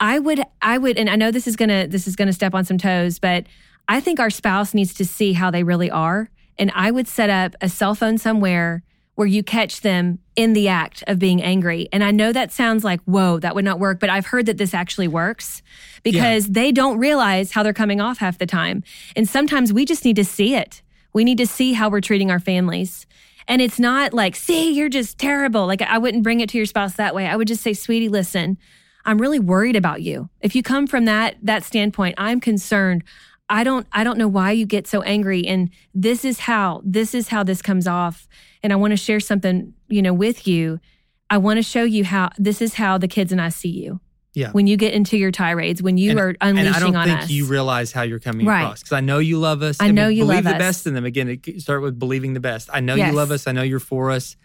I 0.00 0.18
would, 0.18 0.42
I 0.62 0.78
would, 0.78 0.96
and 0.96 1.10
I 1.10 1.16
know 1.16 1.30
this 1.30 1.46
is 1.46 1.56
gonna 1.56 1.88
this 1.88 2.08
is 2.08 2.16
gonna 2.16 2.32
step 2.32 2.54
on 2.54 2.64
some 2.64 2.78
toes, 2.78 3.18
but 3.18 3.44
I 3.86 4.00
think 4.00 4.18
our 4.18 4.30
spouse 4.30 4.72
needs 4.72 4.94
to 4.94 5.04
see 5.04 5.34
how 5.34 5.50
they 5.50 5.64
really 5.64 5.90
are, 5.90 6.30
and 6.58 6.72
I 6.74 6.90
would 6.90 7.06
set 7.06 7.28
up 7.28 7.54
a 7.60 7.68
cell 7.68 7.94
phone 7.94 8.16
somewhere 8.16 8.82
where 9.22 9.28
you 9.28 9.44
catch 9.44 9.82
them 9.82 10.18
in 10.34 10.52
the 10.52 10.66
act 10.66 11.04
of 11.06 11.16
being 11.16 11.40
angry. 11.40 11.88
And 11.92 12.02
I 12.02 12.10
know 12.10 12.32
that 12.32 12.50
sounds 12.50 12.82
like, 12.82 13.00
whoa, 13.02 13.38
that 13.38 13.54
would 13.54 13.64
not 13.64 13.78
work, 13.78 14.00
but 14.00 14.10
I've 14.10 14.26
heard 14.26 14.46
that 14.46 14.58
this 14.58 14.74
actually 14.74 15.06
works 15.06 15.62
because 16.02 16.48
yeah. 16.48 16.52
they 16.54 16.72
don't 16.72 16.98
realize 16.98 17.52
how 17.52 17.62
they're 17.62 17.72
coming 17.72 18.00
off 18.00 18.18
half 18.18 18.36
the 18.36 18.46
time. 18.46 18.82
And 19.14 19.28
sometimes 19.28 19.72
we 19.72 19.84
just 19.84 20.04
need 20.04 20.16
to 20.16 20.24
see 20.24 20.56
it. 20.56 20.82
We 21.12 21.22
need 21.22 21.38
to 21.38 21.46
see 21.46 21.72
how 21.74 21.88
we're 21.88 22.00
treating 22.00 22.32
our 22.32 22.40
families. 22.40 23.06
And 23.46 23.62
it's 23.62 23.78
not 23.78 24.12
like, 24.12 24.34
see, 24.34 24.72
you're 24.72 24.88
just 24.88 25.18
terrible. 25.18 25.68
Like, 25.68 25.82
I 25.82 25.98
wouldn't 25.98 26.24
bring 26.24 26.40
it 26.40 26.48
to 26.48 26.56
your 26.56 26.66
spouse 26.66 26.94
that 26.94 27.14
way. 27.14 27.28
I 27.28 27.36
would 27.36 27.46
just 27.46 27.62
say, 27.62 27.74
sweetie, 27.74 28.08
listen, 28.08 28.58
I'm 29.04 29.18
really 29.18 29.38
worried 29.38 29.76
about 29.76 30.02
you. 30.02 30.30
If 30.40 30.56
you 30.56 30.64
come 30.64 30.88
from 30.88 31.04
that 31.04 31.36
that 31.42 31.62
standpoint, 31.62 32.16
I'm 32.18 32.40
concerned. 32.40 33.04
I 33.52 33.64
don't 33.64 33.86
I 33.92 34.02
don't 34.02 34.16
know 34.16 34.28
why 34.28 34.52
you 34.52 34.64
get 34.64 34.86
so 34.86 35.02
angry 35.02 35.46
and 35.46 35.68
this 35.94 36.24
is 36.24 36.40
how 36.40 36.80
this 36.84 37.14
is 37.14 37.28
how 37.28 37.44
this 37.44 37.60
comes 37.60 37.86
off 37.86 38.26
and 38.62 38.72
I 38.72 38.76
want 38.76 38.92
to 38.92 38.96
share 38.96 39.20
something, 39.20 39.74
you 39.88 40.00
know, 40.00 40.14
with 40.14 40.48
you. 40.48 40.80
I 41.28 41.36
want 41.36 41.58
to 41.58 41.62
show 41.62 41.84
you 41.84 42.02
how 42.02 42.30
this 42.38 42.62
is 42.62 42.74
how 42.74 42.96
the 42.96 43.08
kids 43.08 43.30
and 43.30 43.40
I 43.40 43.50
see 43.50 43.68
you. 43.68 44.00
Yeah. 44.34 44.52
When 44.52 44.66
you 44.66 44.78
get 44.78 44.94
into 44.94 45.18
your 45.18 45.30
tirades, 45.30 45.82
when 45.82 45.98
you 45.98 46.12
and, 46.12 46.18
are 46.18 46.34
unleashing 46.40 46.66
on 46.66 46.74
us. 46.74 46.82
And 46.82 46.96
I 46.96 47.06
don't 47.06 47.18
think 47.18 47.30
you 47.30 47.44
realize 47.44 47.92
how 47.92 48.00
you're 48.00 48.18
coming 48.18 48.46
right. 48.46 48.62
across. 48.62 48.80
Because 48.80 48.92
I 48.92 49.00
know 49.00 49.18
you 49.18 49.38
love 49.38 49.60
us. 49.60 49.76
I, 49.78 49.90
know 49.90 50.08
you 50.08 50.24
believe 50.24 50.44
the 50.44 50.52
us. 50.52 50.58
best 50.58 50.86
in 50.86 50.94
them. 50.94 51.04
Again, 51.04 51.38
start 51.58 51.82
with 51.82 51.98
believing 51.98 52.32
the 52.32 52.40
best. 52.40 52.70
I 52.72 52.80
know 52.80 52.94
yes. 52.94 53.10
you 53.10 53.16
love 53.16 53.30
us. 53.30 53.46
I 53.46 53.52
know 53.52 53.62
you're 53.62 53.78
for 53.78 54.10
us. 54.10 54.36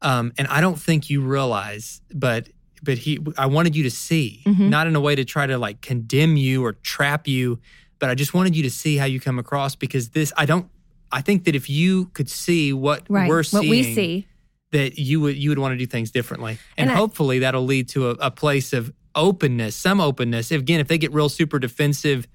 Um, 0.00 0.32
and 0.38 0.48
I 0.48 0.62
don't 0.62 0.80
think 0.80 1.10
you 1.10 1.20
realize, 1.20 2.00
but 2.14 2.48
but 2.82 2.96
he 2.98 3.18
I 3.36 3.46
wanted 3.46 3.76
you 3.76 3.82
to 3.82 3.90
see, 3.90 4.42
mm-hmm. 4.46 4.70
not 4.70 4.86
in 4.86 4.96
a 4.96 5.00
way 5.00 5.14
to 5.14 5.24
try 5.24 5.46
to 5.46 5.58
like 5.58 5.82
condemn 5.82 6.36
you 6.36 6.64
or 6.64 6.72
trap 6.72 7.26
you, 7.26 7.60
but 7.98 8.10
I 8.10 8.14
just 8.14 8.34
wanted 8.34 8.56
you 8.56 8.62
to 8.64 8.70
see 8.70 8.96
how 8.96 9.04
you 9.06 9.20
come 9.20 9.38
across 9.38 9.74
because 9.74 10.10
this, 10.10 10.32
I 10.36 10.46
don't, 10.46 10.68
I 11.10 11.20
think 11.22 11.44
that 11.44 11.54
if 11.54 11.70
you 11.70 12.06
could 12.06 12.28
see 12.28 12.72
what 12.72 13.04
right. 13.08 13.28
we're 13.28 13.42
seeing, 13.42 13.62
what 13.62 13.70
we 13.70 13.82
see, 13.94 14.26
that 14.72 14.98
you 14.98 15.20
would 15.20 15.36
you 15.36 15.50
would 15.50 15.58
want 15.58 15.72
to 15.72 15.78
do 15.78 15.86
things 15.86 16.10
differently, 16.10 16.58
and, 16.76 16.90
and 16.90 16.98
hopefully 16.98 17.36
I, 17.36 17.40
that'll 17.40 17.64
lead 17.64 17.88
to 17.90 18.10
a, 18.10 18.12
a, 18.14 18.30
place 18.30 18.72
of 18.72 18.92
openness, 19.14 19.76
some 19.76 20.00
openness. 20.00 20.50
Again, 20.50 20.80
if 20.80 20.88
they 20.88 20.98
get 20.98 21.12
real 21.12 21.28
super 21.28 21.58
defensive 21.58 22.26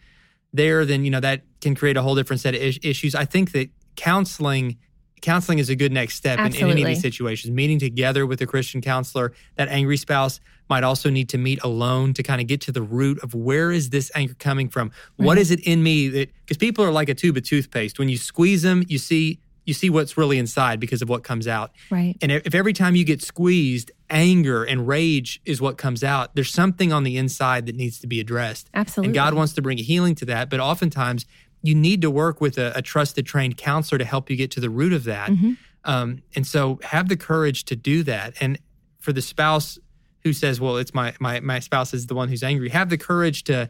there, 0.54 0.86
then 0.86 1.04
you 1.04 1.12
know 1.12 1.19
that 1.19 1.43
can 1.60 1.76
create 1.76 1.97
a 1.97 2.02
whole 2.02 2.15
different 2.15 2.39
set 2.39 2.56
of 2.56 2.62
is- 2.62 2.80
issues. 2.82 3.13
I 3.13 3.26
think 3.26 3.52
that 3.52 3.69
counseling 3.95 4.78
counseling 5.22 5.60
is 5.60 5.70
a 5.70 5.76
good 5.76 5.92
next 5.92 6.16
step 6.16 6.40
in, 6.40 6.56
in, 6.56 6.70
any 6.70 6.82
of 6.82 6.88
these 6.88 7.02
situations. 7.02 7.52
Meeting 7.52 7.80
together 7.80 8.26
with 8.26 8.42
a 8.42 8.48
Christian 8.48 8.82
counselor, 8.82 9.34
that 9.56 9.68
angry 9.70 9.98
spouse 9.98 10.40
might 10.70 10.84
also 10.84 11.10
need 11.10 11.30
to 11.30 11.38
meet 11.38 11.62
alone 11.64 12.14
to 12.14 12.24
kind 12.24 12.42
of 12.42 12.48
get 12.48 12.62
to 12.62 12.72
the 12.72 12.82
root 12.82 13.20
of 13.24 13.34
where 13.34 13.72
is 13.72 13.90
this 13.90 14.12
anger 14.16 14.36
coming 14.40 14.70
from? 14.70 14.92
Right. 15.18 15.26
What 15.26 15.38
is 15.38 15.52
it 15.52 15.60
in 15.62 15.84
me 15.84 16.08
that 16.10 16.32
because 16.46 16.58
people 16.58 16.84
are 16.84 16.92
like 16.92 17.10
a 17.10 17.14
tube 17.14 17.38
of 17.38 17.44
toothpaste. 17.44 18.00
When 18.00 18.10
you 18.10 18.18
squeeze 18.18 18.62
them, 18.62 18.84
you 18.88 18.98
see 18.98 19.40
you 19.66 19.76
see 19.76 19.90
what's 19.92 20.18
really 20.18 20.40
inside 20.40 20.80
because 20.80 21.02
of 21.02 21.10
what 21.10 21.24
comes 21.24 21.48
out. 21.48 21.72
Right. 21.92 22.18
And 22.22 22.32
if 22.32 22.56
every 22.56 22.74
time 22.74 22.96
you 22.96 23.06
get 23.06 23.22
squeezed, 23.22 23.92
anger 24.10 24.64
and 24.64 24.88
rage 24.88 25.40
is 25.46 25.62
what 25.62 25.78
comes 25.78 26.04
out, 26.04 26.36
there's 26.36 26.52
something 26.52 26.92
on 26.92 27.04
the 27.04 27.18
inside 27.18 27.68
that 27.68 27.76
needs 27.76 28.00
to 28.00 28.08
be 28.08 28.20
addressed. 28.20 28.70
Absolutely. 28.74 29.10
And 29.10 29.16
God 29.16 29.34
wants 29.36 29.54
to 29.54 29.62
bring 29.62 29.80
a 29.80 29.84
healing 29.84 30.16
to 30.16 30.26
that, 30.26 30.50
but 30.50 30.60
oftentimes 30.60 31.26
you 31.63 31.76
need 31.76 32.02
to 32.02 32.10
work 32.10 32.41
with 32.41 32.58
a, 32.58 32.71
a, 32.76 32.82
trusted 32.82 33.26
trained 33.26 33.58
counselor 33.58 33.97
to 33.97 34.06
help 34.06 34.30
you 34.30 34.36
get 34.36 34.52
to 34.52 34.60
the 34.60 34.69
root 34.69 34.93
of 34.93 35.04
that 35.04 35.30
mm-hmm. 35.30 35.54
um, 35.86 36.21
and 36.36 36.45
so 36.45 36.80
have 36.84 37.10
the 37.10 37.17
courage 37.17 37.65
to 37.65 37.76
do 37.76 38.04
that 38.04 38.34
and 38.39 38.58
for 39.00 39.13
the 39.13 39.21
spouse 39.21 39.78
who 40.24 40.34
says 40.34 40.60
well 40.60 40.78
it's 40.78 40.93
my 40.93 41.13
my 41.19 41.39
my 41.39 41.60
spouse 41.60 41.93
is 41.93 42.08
the 42.08 42.15
one 42.15 42.30
who's 42.30 42.43
angry 42.43 42.69
have 42.69 42.89
the 42.89 42.97
courage 42.97 43.43
to 43.43 43.69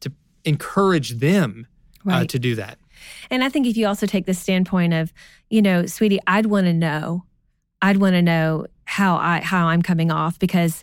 to 0.00 0.12
encourage 0.44 1.10
them 1.12 1.66
uh, 2.06 2.10
right. 2.10 2.22
uh, 2.22 2.24
to 2.26 2.38
do 2.38 2.54
that 2.54 2.78
and 3.30 3.44
i 3.44 3.48
think 3.48 3.66
if 3.66 3.76
you 3.76 3.86
also 3.86 4.06
take 4.06 4.26
the 4.26 4.34
standpoint 4.34 4.92
of 4.92 5.12
you 5.50 5.62
know 5.62 5.86
sweetie 5.86 6.20
i'd 6.26 6.46
want 6.46 6.66
to 6.66 6.72
know 6.72 7.24
i'd 7.82 7.98
want 7.98 8.14
to 8.14 8.22
know 8.22 8.66
how 8.84 9.16
i 9.16 9.40
how 9.40 9.66
i'm 9.66 9.82
coming 9.82 10.10
off 10.10 10.38
because 10.38 10.82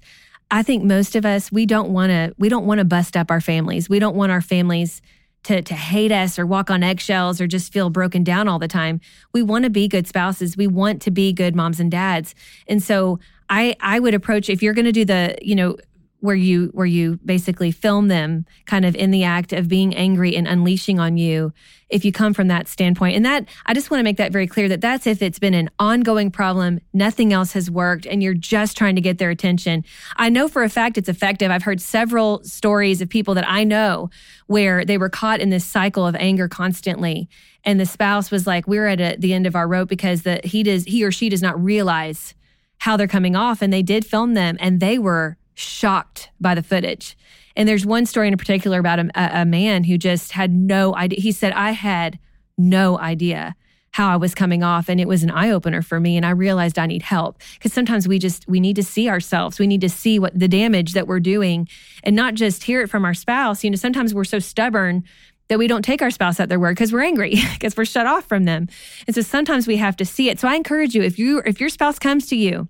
i 0.52 0.62
think 0.62 0.84
most 0.84 1.16
of 1.16 1.26
us 1.26 1.52
we 1.52 1.66
don't 1.66 1.90
want 1.90 2.10
to 2.10 2.34
we 2.38 2.50
don't 2.50 2.66
want 2.66 2.80
to 2.80 2.86
bust 2.86 3.18
up 3.18 3.32
our 3.32 3.42
families 3.42 3.90
we 3.90 4.00
don't 4.00 4.16
want 4.16 4.32
our 4.32 4.42
families 4.42 5.02
to, 5.46 5.62
to 5.62 5.74
hate 5.74 6.12
us 6.12 6.38
or 6.38 6.46
walk 6.46 6.70
on 6.70 6.84
eggshells 6.84 7.40
or 7.40 7.48
just 7.48 7.72
feel 7.72 7.90
broken 7.90 8.24
down 8.24 8.48
all 8.48 8.60
the 8.60 8.68
time. 8.68 9.00
We 9.32 9.42
want 9.42 9.64
to 9.64 9.70
be 9.70 9.88
good 9.88 10.08
spouses. 10.08 10.58
We 10.58 10.68
want 10.68 11.02
to 11.04 11.12
be 11.12 11.34
good 11.34 11.56
moms 11.56 11.80
and 11.80 11.92
dads. 11.92 12.36
And 12.68 12.82
so 12.82 13.20
I 13.50 13.76
I 13.80 14.00
would 14.00 14.14
approach 14.14 14.50
if 14.50 14.64
you're 14.64 14.74
going 14.74 14.86
to 14.86 14.92
do 14.92 15.06
the, 15.06 15.36
you 15.42 15.56
know, 15.56 15.78
where 16.20 16.36
you 16.36 16.68
where 16.74 16.86
you 16.86 17.20
basically 17.24 17.72
film 17.72 18.08
them 18.08 18.46
kind 18.66 18.84
of 18.84 18.96
in 18.96 19.12
the 19.12 19.24
act 19.24 19.54
of 19.54 19.68
being 19.68 19.96
angry 19.96 20.36
and 20.36 20.48
unleashing 20.48 21.00
on 21.00 21.18
you 21.18 21.54
if 21.90 22.04
you 22.04 22.12
come 22.12 22.34
from 22.34 22.48
that 22.48 22.68
standpoint. 22.68 23.16
And 23.16 23.26
that 23.26 23.48
i 23.66 23.74
just 23.74 23.92
want 23.92 24.00
to 24.00 24.04
make 24.04 24.18
that 24.18 24.32
very 24.32 24.48
clear 24.48 24.68
that 24.70 24.82
that's 24.82 25.06
if 25.06 25.22
it's 25.22 25.40
been 25.40 25.54
an 25.54 25.70
ongoing 25.78 26.32
problem 26.32 26.80
nothing 26.94 27.32
else 27.32 27.54
has 27.54 27.70
worked 27.70 28.06
and 28.06 28.24
you're 28.24 28.34
just 28.34 28.76
trying 28.76 28.96
to 28.96 29.02
get 29.02 29.18
their 29.18 29.30
attention. 29.30 29.84
I 30.18 30.30
know 30.30 30.48
for 30.48 30.64
a 30.64 30.70
fact 30.70 30.98
it's 30.98 31.10
effective. 31.10 31.52
I've 31.52 31.64
heard 31.64 31.82
several 31.82 32.44
stories 32.44 33.02
of 33.02 33.10
people 33.10 33.34
that 33.36 33.48
i 33.48 33.64
know 33.64 34.10
where 34.48 34.84
they 34.86 34.98
were 34.98 35.10
caught 35.10 35.40
in 35.40 35.50
this 35.50 35.66
cycle 35.66 36.08
of 36.08 36.16
anger 36.16 36.48
constantly 36.48 37.30
and 37.64 37.80
the 37.80 37.86
spouse 37.86 38.32
was 38.32 38.48
like 38.48 38.68
we're 38.68 38.88
at 38.88 39.02
a, 39.02 39.16
the 39.18 39.34
end 39.34 39.48
of 39.48 39.56
our 39.56 39.68
rope 39.68 39.90
because 39.90 40.24
the 40.24 40.40
he 40.44 40.64
does 40.64 40.84
he 40.86 41.04
or 41.04 41.12
she 41.12 41.30
does 41.30 41.42
not 41.42 41.62
realize 41.62 42.34
how 42.80 42.98
they're 42.98 43.08
coming 43.08 43.36
off 43.36 43.62
and 43.62 43.74
they 43.74 43.82
did 43.82 44.06
film 44.06 44.34
them 44.34 44.58
and 44.60 44.80
they 44.80 45.00
were 45.00 45.38
shocked 45.56 46.30
by 46.40 46.54
the 46.54 46.64
footage. 46.64 47.18
And 47.56 47.68
there's 47.68 47.86
one 47.86 48.06
story 48.06 48.28
in 48.28 48.38
particular 48.38 48.80
about 48.80 49.00
a, 49.00 49.42
a, 49.42 49.46
man 49.46 49.86
who 49.86 49.98
just 49.98 50.34
had 50.34 50.54
no 50.54 50.94
idea. 50.96 51.20
He 51.22 51.32
said, 51.32 51.54
I 51.54 51.72
had 51.72 52.20
no 52.58 53.00
idea 53.00 53.56
how 53.92 54.10
I 54.10 54.18
was 54.18 54.36
coming 54.36 54.62
off. 54.62 54.90
And 54.90 55.00
it 55.00 55.08
was 55.08 55.24
an 55.24 55.32
eye 55.32 55.52
opener 55.52 55.82
for 55.82 56.02
me. 56.02 56.18
And 56.18 56.26
I 56.26 56.32
realized 56.32 56.78
I 56.78 56.86
need 56.86 57.02
help 57.02 57.42
because 57.54 57.72
sometimes 57.72 58.10
we 58.10 58.20
just, 58.20 58.46
we 58.46 58.60
need 58.60 58.76
to 58.76 58.84
see 58.84 59.08
ourselves. 59.08 59.58
We 59.58 59.68
need 59.68 59.80
to 59.82 59.90
see 59.90 60.20
what 60.20 60.38
the 60.38 60.50
damage 60.50 60.92
that 60.94 61.08
we're 61.08 61.22
doing 61.22 61.70
and 62.04 62.14
not 62.14 62.34
just 62.34 62.66
hear 62.66 62.82
it 62.82 62.90
from 62.90 63.06
our 63.06 63.14
spouse. 63.14 63.64
You 63.64 63.70
know, 63.70 63.78
sometimes 63.78 64.14
we're 64.14 64.26
so 64.26 64.40
stubborn 64.40 65.06
that 65.48 65.58
we 65.58 65.68
don't 65.68 65.84
take 65.84 66.02
our 66.02 66.12
spouse 66.12 66.42
at 66.42 66.50
their 66.50 66.60
word 66.60 66.76
because 66.76 66.92
we're 66.92 67.04
angry 67.04 67.36
because 67.54 67.78
we're 67.78 67.86
shut 67.86 68.06
off 68.06 68.26
from 68.26 68.44
them. 68.44 68.68
And 69.08 69.16
so 69.16 69.22
sometimes 69.22 69.66
we 69.66 69.78
have 69.78 69.96
to 69.98 70.06
see 70.06 70.30
it. 70.30 70.40
So 70.40 70.50
I 70.50 70.56
encourage 70.56 70.94
you, 70.94 71.02
if 71.02 71.18
you, 71.18 71.42
if 71.46 71.62
your 71.62 71.70
spouse 71.70 71.98
comes 71.98 72.28
to 72.28 72.36
you 72.36 72.68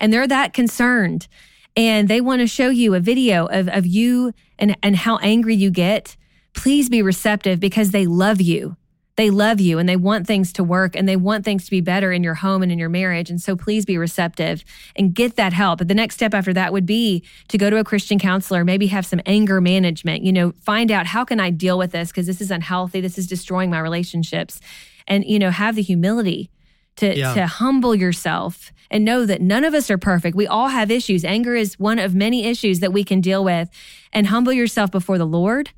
and 0.00 0.12
they're 0.12 0.26
that 0.26 0.52
concerned 0.52 1.28
and 1.76 2.08
they 2.08 2.20
want 2.20 2.40
to 2.40 2.46
show 2.46 2.70
you 2.70 2.94
a 2.94 3.00
video 3.00 3.46
of, 3.46 3.68
of 3.68 3.86
you 3.86 4.32
and, 4.58 4.76
and 4.82 4.96
how 4.96 5.18
angry 5.18 5.54
you 5.54 5.70
get, 5.70 6.16
please 6.54 6.88
be 6.88 7.02
receptive 7.02 7.60
because 7.60 7.90
they 7.90 8.06
love 8.06 8.40
you. 8.40 8.76
They 9.16 9.30
love 9.30 9.60
you 9.60 9.78
and 9.78 9.88
they 9.88 9.96
want 9.96 10.26
things 10.26 10.52
to 10.54 10.64
work 10.64 10.94
and 10.94 11.08
they 11.08 11.16
want 11.16 11.44
things 11.44 11.64
to 11.64 11.70
be 11.70 11.80
better 11.80 12.12
in 12.12 12.22
your 12.22 12.34
home 12.34 12.62
and 12.62 12.70
in 12.70 12.78
your 12.78 12.90
marriage. 12.90 13.30
And 13.30 13.40
so 13.40 13.56
please 13.56 13.86
be 13.86 13.96
receptive 13.96 14.62
and 14.94 15.14
get 15.14 15.36
that 15.36 15.54
help. 15.54 15.78
But 15.78 15.88
the 15.88 15.94
next 15.94 16.16
step 16.16 16.34
after 16.34 16.52
that 16.52 16.72
would 16.72 16.84
be 16.84 17.24
to 17.48 17.56
go 17.56 17.70
to 17.70 17.78
a 17.78 17.84
Christian 17.84 18.18
counselor, 18.18 18.62
maybe 18.62 18.88
have 18.88 19.06
some 19.06 19.22
anger 19.24 19.60
management, 19.60 20.22
you 20.22 20.32
know, 20.32 20.52
find 20.60 20.90
out 20.90 21.06
how 21.06 21.24
can 21.24 21.40
I 21.40 21.48
deal 21.48 21.78
with 21.78 21.92
this 21.92 22.10
because 22.10 22.26
this 22.26 22.42
is 22.42 22.50
unhealthy, 22.50 23.00
this 23.00 23.16
is 23.16 23.26
destroying 23.26 23.70
my 23.70 23.80
relationships. 23.80 24.60
And, 25.08 25.24
you 25.24 25.38
know, 25.38 25.50
have 25.50 25.76
the 25.76 25.82
humility 25.82 26.50
to, 26.96 27.16
yeah. 27.16 27.34
to 27.34 27.46
humble 27.46 27.94
yourself 27.94 28.72
and 28.90 29.04
know 29.04 29.26
that 29.26 29.40
none 29.40 29.64
of 29.64 29.74
us 29.74 29.90
are 29.90 29.98
perfect. 29.98 30.36
We 30.36 30.46
all 30.46 30.68
have 30.68 30.90
issues. 30.90 31.24
Anger 31.24 31.54
is 31.54 31.78
one 31.78 31.98
of 31.98 32.14
many 32.14 32.44
issues 32.44 32.80
that 32.80 32.92
we 32.92 33.04
can 33.04 33.20
deal 33.20 33.44
with. 33.44 33.68
And 34.12 34.28
humble 34.28 34.52
yourself 34.52 34.90
before 34.90 35.18
the 35.18 35.26
Lord, 35.26 35.70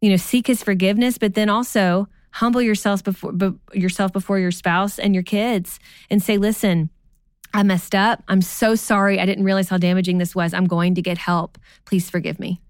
you 0.00 0.10
know, 0.10 0.16
seek 0.16 0.46
his 0.46 0.62
forgiveness, 0.62 1.18
but 1.18 1.34
then 1.34 1.48
also 1.48 2.08
humble 2.32 2.62
yourself 2.62 3.04
before 3.04 3.32
be, 3.32 3.52
yourself 3.72 4.12
before 4.12 4.38
your 4.38 4.50
spouse 4.50 4.98
and 4.98 5.14
your 5.14 5.22
kids 5.22 5.78
and 6.10 6.22
say, 6.22 6.38
"Listen, 6.38 6.90
I 7.54 7.62
messed 7.62 7.94
up. 7.94 8.22
I'm 8.28 8.42
so 8.42 8.74
sorry. 8.74 9.20
I 9.20 9.26
didn't 9.26 9.44
realize 9.44 9.68
how 9.68 9.78
damaging 9.78 10.18
this 10.18 10.34
was. 10.34 10.54
I'm 10.54 10.66
going 10.66 10.94
to 10.94 11.02
get 11.02 11.18
help. 11.18 11.58
Please 11.84 12.08
forgive 12.08 12.38
me." 12.38 12.60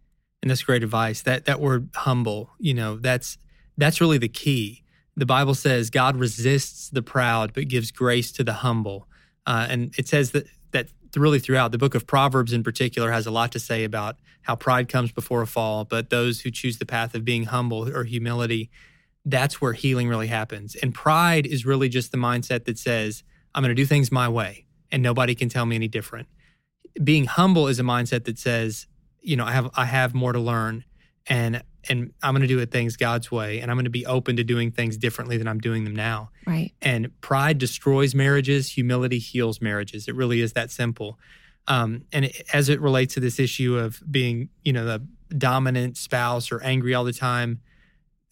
And 0.43 0.51
that's 0.51 0.63
great 0.63 0.83
advice. 0.83 1.23
That 1.23 1.45
that 1.45 1.61
word 1.61 1.91
humble, 1.95 2.51
you 2.59 2.75
know, 2.75 2.97
that's 2.97 3.39
that's 3.79 4.01
really 4.01 4.19
the 4.19 4.29
key. 4.29 4.82
The 5.17 5.27
Bible 5.27 5.55
says 5.55 5.91
God 5.91 6.17
resists 6.17 6.89
the 6.89 7.03
proud 7.03 7.53
but 7.53 7.69
gives 7.69 7.91
grace 7.91 8.33
to 8.33 8.45
the 8.45 8.55
humble. 8.55 9.07
Uh, 9.47 9.67
and 9.69 9.95
it 9.99 10.09
says 10.09 10.31
that 10.33 10.47
that 10.71 10.89
really 11.17 11.39
throughout 11.39 11.73
the 11.73 11.79
book 11.79 11.95
of 11.95 12.07
Proverbs 12.07 12.53
in 12.53 12.63
particular 12.63 13.11
has 13.11 13.27
a 13.27 13.31
lot 13.31 13.53
to 13.53 13.59
say 13.59 13.85
about 13.85 14.17
how 14.43 14.57
pride 14.57 14.89
comes 14.89 15.13
before 15.13 15.43
a 15.43 15.47
fall, 15.47 15.85
but 15.85 16.11
those 16.11 16.41
who 16.41 16.51
choose 16.51 16.79
the 16.79 16.87
path 16.87 17.15
of 17.15 17.25
being 17.25 17.45
humble 17.45 17.89
or 17.95 18.05
humility 18.05 18.71
that's 19.25 19.61
where 19.61 19.73
healing 19.73 20.09
really 20.09 20.27
happens. 20.27 20.75
And 20.77 20.95
pride 20.95 21.47
is 21.47 21.65
really 21.65 21.89
just 21.89 22.13
the 22.13 22.19
mindset 22.19 22.65
that 22.65 22.79
says, 22.79 23.23
I'm 23.55 23.63
going 23.63 23.75
to 23.75 23.81
do 23.81 23.87
things 23.87 24.11
my 24.11 24.29
way 24.29 24.67
and 24.91 25.03
nobody 25.03 25.35
can 25.35 25.49
tell 25.49 25.67
me 25.67 25.77
any 25.77 25.89
different. 25.89 26.29
Being 27.03 27.27
humble 27.27 27.69
is 27.69 27.79
a 27.79 27.83
mindset 27.83 28.25
that 28.25 28.39
says, 28.39 28.87
you 29.21 29.37
know, 29.37 29.45
I 29.45 29.53
have 29.53 29.71
I 29.75 29.85
have 29.85 30.15
more 30.15 30.33
to 30.33 30.41
learn 30.41 30.85
and 31.27 31.63
and 31.89 32.13
I'm 32.23 32.33
going 32.33 32.43
to 32.43 32.49
do 32.49 32.59
it 32.61 32.71
things 32.71 32.97
God's 32.97 33.31
way 33.31 33.61
and 33.61 33.71
I'm 33.71 33.77
going 33.77 33.85
to 33.85 33.91
be 33.91 34.07
open 34.07 34.37
to 34.37 34.45
doing 34.45 34.71
things 34.71 34.97
differently 34.97 35.37
than 35.37 35.49
I'm 35.49 35.59
doing 35.59 35.85
them 35.85 35.97
now. 35.97 36.31
Right. 36.47 36.73
And 36.81 37.19
pride 37.21 37.59
destroys 37.59 38.15
marriages, 38.15 38.71
humility 38.71 39.19
heals 39.19 39.61
marriages. 39.61 40.09
It 40.09 40.15
really 40.15 40.41
is 40.41 40.53
that 40.53 40.71
simple. 40.71 41.19
Um, 41.69 42.05
and 42.13 42.27
it, 42.27 42.43
as 42.53 42.69
it 42.69 42.81
relates 42.81 43.15
to 43.15 43.21
this 43.21 43.39
issue 43.39 43.77
of 43.77 44.03
being, 44.11 44.49
you 44.65 44.73
know, 44.73 44.85
the 44.85 45.07
dominant 45.37 45.97
spouse 45.97 46.53
or 46.53 46.63
angry 46.63 46.95
all 46.95 47.05
the 47.05 47.13
time, 47.13 47.61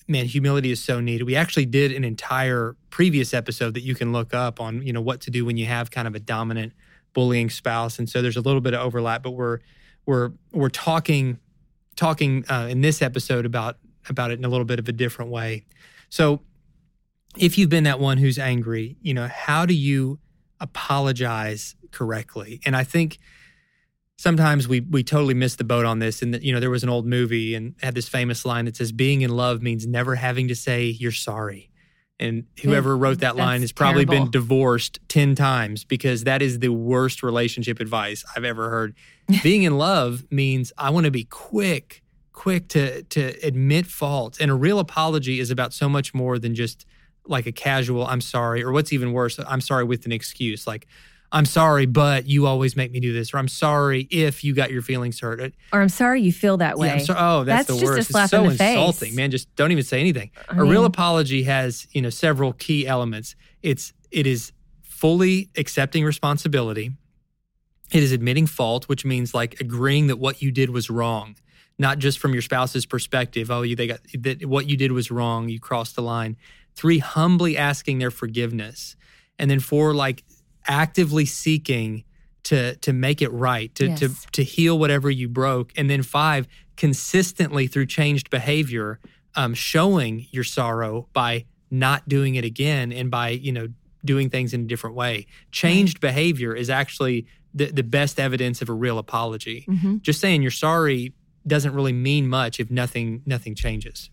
man, 0.09 0.27
humility 0.27 0.71
is 0.71 0.83
so 0.83 1.01
needed. 1.01 1.25
We 1.25 1.37
actually 1.37 1.67
did 1.67 1.93
an 1.93 2.05
entire 2.05 2.77
previous 2.91 3.33
episode 3.33 3.75
that 3.75 3.83
you 3.83 3.95
can 3.95 4.13
look 4.13 4.35
up 4.35 4.61
on, 4.61 4.83
you 4.85 4.93
know, 4.93 5.01
what 5.01 5.21
to 5.23 5.31
do 5.31 5.45
when 5.45 5.57
you 5.57 5.67
have 5.67 5.91
kind 5.91 6.09
of 6.09 6.15
a 6.15 6.21
dominant 6.21 6.73
bullying 7.13 7.51
spouse. 7.51 7.99
And 7.99 8.09
so 8.09 8.21
there's 8.21 8.37
a 8.37 8.41
little 8.41 8.61
bit 8.61 8.75
of 8.75 8.81
overlap, 8.81 9.23
but 9.23 9.33
we're 9.33 9.61
we're 10.07 10.33
we're 10.53 10.69
talking 10.71 11.39
talking 12.01 12.47
uh, 12.49 12.67
in 12.71 12.81
this 12.81 13.03
episode 13.03 13.45
about 13.45 13.77
about 14.09 14.31
it 14.31 14.39
in 14.39 14.45
a 14.47 14.49
little 14.49 14.65
bit 14.65 14.79
of 14.79 14.89
a 14.89 14.93
different 14.93 15.31
way. 15.31 15.67
So 16.09 16.41
if 17.37 17.59
you've 17.59 17.69
been 17.69 17.85
that 17.85 18.01
one 18.01 18.17
who's 18.17 18.39
angry, 18.39 18.97
you 19.03 19.13
know, 19.13 19.29
how 19.29 19.67
do 19.67 19.75
you 19.75 20.19
apologize 20.61 21.77
correctly? 21.93 22.61
And 22.65 22.75
I 22.75 22.85
think 22.85 23.19
sometimes 24.17 24.67
we 24.67 24.81
we 24.81 25.05
totally 25.05 25.35
miss 25.35 25.57
the 25.57 25.65
boat 25.65 25.85
on 25.85 25.99
this. 25.99 26.23
And 26.23 26.43
you 26.43 26.55
know, 26.55 26.59
there 26.61 26.71
was 26.71 26.83
an 26.83 26.89
old 26.89 27.07
movie 27.07 27.55
and 27.55 27.75
had 27.83 27.95
this 27.95 28.09
famous 28.09 28.47
line 28.47 28.65
that 28.65 28.77
says, 28.77 28.93
"Being 28.93 29.21
in 29.21 29.31
love 29.31 29.61
means 29.61 29.87
never 29.87 30.15
having 30.15 30.49
to 30.49 30.57
say 30.57 30.87
you're 30.87 31.13
sorry." 31.13 31.70
And 32.21 32.45
whoever 32.63 32.97
wrote 32.97 33.21
that 33.21 33.37
line 33.37 33.63
has 33.63 33.73
probably 33.73 34.05
terrible. 34.05 34.27
been 34.27 34.31
divorced 34.31 35.01
10 35.09 35.35
times 35.35 35.85
because 35.85 36.25
that 36.25 36.43
is 36.43 36.59
the 36.59 36.69
worst 36.69 37.23
relationship 37.23 37.81
advice 37.81 38.23
I've 38.37 38.45
ever 38.45 38.69
heard. 38.69 38.95
Being 39.43 39.63
in 39.63 39.79
love 39.79 40.31
means 40.31 40.71
I 40.77 40.91
want 40.91 41.07
to 41.07 41.11
be 41.11 41.25
quick, 41.25 42.03
quick 42.35 42.69
to 42.69 43.03
to 43.05 43.35
admit 43.43 43.87
fault. 43.87 44.39
And 44.39 44.51
a 44.51 44.55
real 44.55 44.79
apology 44.79 45.41
is 45.41 45.51
about 45.51 45.73
so 45.73 45.89
much 45.89 46.13
more 46.13 46.39
than 46.39 46.55
just 46.55 46.85
like 47.27 47.47
a 47.47 47.53
casual 47.53 48.07
I'm 48.07 48.21
sorry 48.21 48.63
or 48.63 48.71
what's 48.71 48.93
even 48.93 49.13
worse, 49.13 49.39
I'm 49.49 49.63
sorry 49.63 49.85
with 49.85 50.05
an 50.05 50.13
excuse. 50.13 50.67
Like 50.67 50.87
I'm 51.33 51.45
sorry, 51.45 51.87
but 51.87 52.27
you 52.27 52.47
always 52.47 52.75
make 52.75 52.91
me 52.91 52.99
do 52.99 53.13
this, 53.13 53.33
or 53.33 53.39
I'm 53.39 53.49
sorry 53.49 54.09
if 54.11 54.43
you 54.43 54.53
got 54.53 54.73
your 54.73 54.83
feelings 54.83 55.21
hurt, 55.21 55.41
or 55.73 55.81
I'm 55.81 55.89
sorry 55.89 56.23
you 56.23 56.33
feel 56.33 56.57
that 56.57 56.77
way. 56.77 56.89
Yeah, 56.89 56.99
so, 56.99 57.15
oh, 57.17 57.45
that's, 57.45 57.69
that's 57.69 57.81
the 57.81 57.87
worst. 57.87 58.11
it's 58.11 58.31
so 58.31 58.45
in 58.45 58.51
insulting, 58.51 59.11
face. 59.11 59.17
man. 59.17 59.31
Just 59.31 59.55
don't 59.55 59.71
even 59.71 59.85
say 59.85 60.01
anything. 60.01 60.31
I 60.49 60.55
a 60.55 60.63
mean, 60.63 60.73
real 60.73 60.85
apology 60.85 61.45
has, 61.45 61.87
you 61.93 62.03
know, 62.03 62.11
several 62.11 62.53
key 62.55 62.87
elements. 62.87 63.37
It's 63.63 63.93
it 64.11 64.27
is 64.27 64.53
fully 64.83 65.51
accepting 65.57 66.05
responsibility. 66.05 66.93
It 67.93 68.03
is 68.03 68.13
admitting 68.13 68.47
fault, 68.47 68.89
which 68.89 69.05
means 69.05 69.33
like 69.33 69.61
agreeing 69.61 70.09
that 70.09 70.17
what 70.17 70.43
you 70.43 70.51
did 70.51 70.71
was 70.71 70.91
wrong, 70.91 71.37
not 71.79 71.99
just 71.99 72.19
from 72.19 72.33
your 72.33 72.43
spouse's 72.43 72.87
perspective. 72.87 73.53
Oh, 73.53 73.63
you 73.63 73.77
they 73.77 73.87
got 73.87 74.01
that 74.19 74.47
what 74.47 74.69
you 74.69 74.77
did 74.77 74.91
was 74.91 75.13
wrong. 75.13 75.49
You 75.49 75.61
crossed 75.61 75.95
the 75.95 76.03
line. 76.03 76.37
Three, 76.75 76.99
humbly 76.99 77.57
asking 77.57 77.99
their 77.99 78.11
forgiveness, 78.11 78.97
and 79.39 79.49
then 79.51 79.61
four, 79.61 79.95
like 79.95 80.25
actively 80.67 81.25
seeking 81.25 82.05
to 82.45 82.77
to 82.77 82.93
make 82.93 83.23
it 83.23 83.31
right, 83.31 83.75
to 83.75 83.89
yes. 83.89 84.01
to 84.01 84.31
to 84.33 84.45
heal 84.45 84.79
whatever 84.79 85.11
you 85.11 85.29
broke, 85.29 85.73
and 85.77 85.91
then 85.91 86.03
five, 86.03 86.47
consistently 86.77 87.67
through 87.67 87.87
changed 87.87 88.31
behavior, 88.31 88.99
um, 89.35 89.55
showing 89.55 90.27
your 90.31 90.45
sorrow 90.45 91.09
by 91.13 91.45
not 91.71 92.09
doing 92.09 92.35
it 92.35 92.45
again 92.45 92.93
and 92.93 93.11
by 93.11 93.31
you 93.31 93.53
know 93.53 93.69
doing 94.05 94.31
things 94.31 94.55
in 94.55 94.63
a 94.63 94.65
different 94.65 94.97
way. 94.97 95.27
Changed 95.53 95.97
right. 95.97 96.09
behavior 96.09 96.55
is 96.55 96.71
actually 96.71 97.27
the, 97.55 97.67
the 97.67 97.83
best 97.83 98.19
evidence 98.19 98.63
of 98.63 98.69
a 98.69 98.73
real 98.73 98.99
apology. 98.99 99.67
Mm-hmm. 99.69 99.99
Just 99.99 100.21
saying 100.21 100.43
you're 100.43 100.51
sorry 100.51 101.13
doesn't 101.47 101.75
really 101.75 101.93
mean 101.93 102.29
much 102.29 102.61
if 102.61 102.71
nothing 102.71 103.23
nothing 103.27 103.55
changes. 103.55 104.11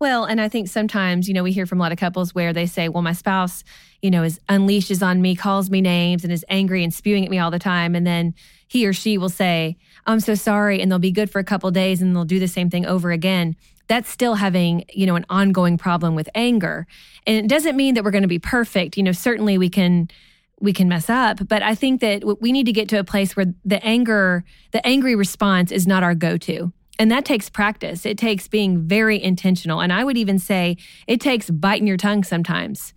Well, 0.00 0.24
and 0.24 0.40
I 0.40 0.48
think 0.48 0.68
sometimes, 0.68 1.28
you 1.28 1.34
know, 1.34 1.42
we 1.42 1.52
hear 1.52 1.66
from 1.66 1.78
a 1.78 1.82
lot 1.82 1.92
of 1.92 1.98
couples 1.98 2.34
where 2.34 2.54
they 2.54 2.64
say, 2.64 2.88
well, 2.88 3.02
my 3.02 3.12
spouse, 3.12 3.62
you 4.00 4.10
know, 4.10 4.22
is 4.22 4.40
unleashes 4.48 5.06
on 5.06 5.20
me, 5.20 5.36
calls 5.36 5.68
me 5.68 5.82
names, 5.82 6.24
and 6.24 6.32
is 6.32 6.42
angry 6.48 6.82
and 6.82 6.92
spewing 6.92 7.22
at 7.22 7.30
me 7.30 7.38
all 7.38 7.50
the 7.50 7.58
time. 7.58 7.94
And 7.94 8.06
then 8.06 8.34
he 8.66 8.86
or 8.86 8.94
she 8.94 9.18
will 9.18 9.28
say, 9.28 9.76
I'm 10.06 10.20
so 10.20 10.34
sorry. 10.34 10.80
And 10.80 10.90
they'll 10.90 10.98
be 10.98 11.10
good 11.10 11.30
for 11.30 11.38
a 11.38 11.44
couple 11.44 11.70
days 11.70 12.00
and 12.00 12.16
they'll 12.16 12.24
do 12.24 12.38
the 12.38 12.48
same 12.48 12.70
thing 12.70 12.86
over 12.86 13.10
again. 13.10 13.56
That's 13.88 14.08
still 14.08 14.36
having, 14.36 14.84
you 14.90 15.04
know, 15.04 15.16
an 15.16 15.26
ongoing 15.28 15.76
problem 15.76 16.14
with 16.14 16.30
anger. 16.34 16.86
And 17.26 17.36
it 17.36 17.48
doesn't 17.48 17.76
mean 17.76 17.94
that 17.94 18.02
we're 18.02 18.10
going 18.10 18.22
to 18.22 18.28
be 18.28 18.38
perfect. 18.38 18.96
You 18.96 19.02
know, 19.02 19.12
certainly 19.12 19.58
we 19.58 19.68
can 19.68 20.08
we 20.62 20.74
can 20.74 20.90
mess 20.90 21.08
up 21.08 21.48
but 21.48 21.62
i 21.62 21.74
think 21.74 22.02
that 22.02 22.22
we 22.42 22.52
need 22.52 22.66
to 22.66 22.72
get 22.72 22.86
to 22.86 22.98
a 22.98 23.02
place 23.02 23.34
where 23.34 23.46
the 23.64 23.82
anger 23.82 24.44
the 24.72 24.86
angry 24.86 25.14
response 25.14 25.72
is 25.72 25.86
not 25.86 26.02
our 26.02 26.14
go-to 26.14 26.70
and 27.00 27.10
that 27.10 27.24
takes 27.24 27.48
practice. 27.48 28.04
It 28.04 28.18
takes 28.18 28.46
being 28.46 28.86
very 28.86 29.20
intentional. 29.20 29.80
And 29.80 29.90
I 29.90 30.04
would 30.04 30.18
even 30.18 30.38
say 30.38 30.76
it 31.06 31.18
takes 31.18 31.48
biting 31.48 31.86
your 31.86 31.96
tongue 31.96 32.24
sometimes. 32.24 32.92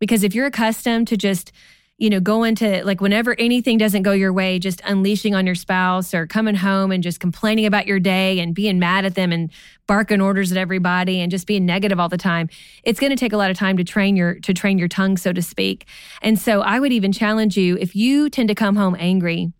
Because 0.00 0.24
if 0.24 0.34
you're 0.34 0.46
accustomed 0.46 1.06
to 1.06 1.16
just, 1.16 1.52
you 1.96 2.10
know, 2.10 2.18
going 2.18 2.56
to 2.56 2.84
like 2.84 3.00
whenever 3.00 3.36
anything 3.38 3.78
doesn't 3.78 4.02
go 4.02 4.10
your 4.10 4.32
way, 4.32 4.58
just 4.58 4.80
unleashing 4.84 5.36
on 5.36 5.46
your 5.46 5.54
spouse 5.54 6.12
or 6.12 6.26
coming 6.26 6.56
home 6.56 6.90
and 6.90 7.00
just 7.00 7.20
complaining 7.20 7.64
about 7.64 7.86
your 7.86 8.00
day 8.00 8.40
and 8.40 8.56
being 8.56 8.80
mad 8.80 9.04
at 9.04 9.14
them 9.14 9.30
and 9.30 9.52
barking 9.86 10.20
orders 10.20 10.50
at 10.50 10.58
everybody 10.58 11.20
and 11.20 11.30
just 11.30 11.46
being 11.46 11.64
negative 11.64 12.00
all 12.00 12.08
the 12.08 12.18
time, 12.18 12.48
it's 12.82 12.98
going 12.98 13.10
to 13.10 13.16
take 13.16 13.32
a 13.32 13.36
lot 13.36 13.52
of 13.52 13.56
time 13.56 13.76
to 13.76 13.84
train 13.84 14.16
your 14.16 14.34
to 14.40 14.52
train 14.52 14.78
your 14.78 14.88
tongue, 14.88 15.16
so 15.16 15.32
to 15.32 15.40
speak. 15.40 15.86
And 16.22 16.40
so 16.40 16.60
I 16.60 16.80
would 16.80 16.90
even 16.90 17.12
challenge 17.12 17.56
you 17.56 17.76
if 17.78 17.94
you 17.94 18.28
tend 18.30 18.48
to 18.48 18.56
come 18.56 18.74
home 18.74 18.96
angry, 18.98 19.52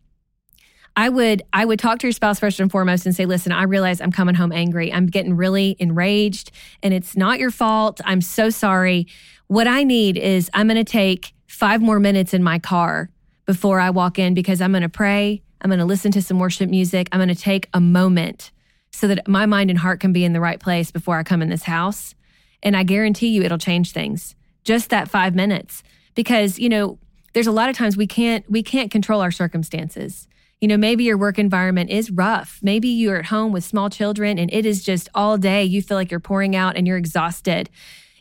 I 0.97 1.09
would 1.09 1.43
I 1.53 1.65
would 1.65 1.79
talk 1.79 1.99
to 2.01 2.07
your 2.07 2.13
spouse 2.13 2.39
first 2.39 2.61
and 2.61 2.71
foremost 2.71 3.05
and 3.05 3.15
say, 3.15 3.27
"Listen, 3.27 3.53
I 3.53 3.65
realize 3.65 4.01
I'm 4.01 4.13
coming 4.13 4.35
home 4.35 4.53
angry. 4.53 4.93
I'm 4.93 5.07
getting 5.07 5.35
really 5.37 5.77
enraged 5.79 6.53
and 6.83 6.95
it's 6.95 7.17
not 7.17 7.39
your 7.39 7.51
fault. 7.51 8.01
I'm 8.05 8.21
so 8.21 8.51
sorry. 8.51 9.07
What 9.49 9.67
I 9.67 9.83
need 9.83 10.17
is 10.17 10.51
I'm 10.55 10.69
going 10.69 10.83
to 10.83 10.91
take 10.91 11.35
5 11.49 11.83
more 11.83 12.01
minutes 12.01 12.33
in 12.33 12.43
my 12.43 12.59
car 12.59 13.11
before 13.45 13.81
I 13.81 13.91
walk 13.91 14.19
in 14.19 14.35
because 14.35 14.61
I'm 14.61 14.73
going 14.73 14.83
to 14.83 14.89
pray. 14.89 15.43
I'm 15.61 15.69
going 15.69 15.81
to 15.81 15.85
listen 15.85 16.13
to 16.13 16.23
some 16.23 16.39
worship 16.39 16.71
music. 16.71 17.09
I'm 17.13 17.19
going 17.19 17.29
to 17.29 17.35
take 17.35 17.69
a 17.75 17.81
moment 17.81 18.53
so 18.91 19.09
that 19.09 19.27
my 19.27 19.47
mind 19.47 19.71
and 19.71 19.79
heart 19.79 20.01
can 20.01 20.13
be 20.13 20.25
in 20.25 20.33
the 20.33 20.41
right 20.41 20.61
place 20.61 20.91
before 20.91 21.19
I 21.19 21.25
come 21.25 21.43
in 21.43 21.49
this 21.49 21.65
house. 21.65 22.15
And 22.63 22.77
I 22.77 22.85
guarantee 22.85 23.29
you 23.29 23.43
it'll 23.43 23.59
change 23.59 23.93
things. 23.93 24.35
Just 24.63 24.91
that 24.91 25.09
5 25.09 25.35
minutes 25.35 25.83
because, 26.15 26.59
you 26.59 26.69
know, 26.69 26.99
there's 27.33 27.47
a 27.49 27.53
lot 27.53 27.69
of 27.69 27.77
times 27.77 27.97
we 27.97 28.07
can't 28.07 28.49
we 28.51 28.63
can't 28.63 28.91
control 28.91 29.21
our 29.21 29.33
circumstances. 29.33 30.29
You 30.61 30.69
know, 30.69 30.77
maybe 30.77 31.05
your 31.05 31.19
work 31.19 31.39
environment 31.39 31.91
is 31.91 32.11
rough. 32.11 32.59
Maybe 32.63 32.89
you're 32.89 33.19
at 33.19 33.27
home 33.27 33.53
with 33.53 33.65
small 33.65 33.91
children 33.91 34.39
and 34.39 34.53
it 34.53 34.65
is 34.65 34.83
just 34.83 35.09
all 35.15 35.37
day. 35.37 35.65
You 35.65 35.83
feel 35.83 35.97
like 35.97 36.11
you're 36.11 36.21
pouring 36.21 36.57
out 36.57 36.77
and 36.77 36.87
you're 36.87 36.97
exhausted. 36.97 37.69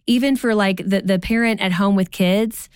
Even 0.06 0.36
for 0.36 0.54
like 0.54 0.78
the, 0.78 1.02
the 1.02 1.20
parent 1.20 1.62
at 1.62 1.74
home 1.74 1.96
with 1.96 2.12
kids, 2.12 2.70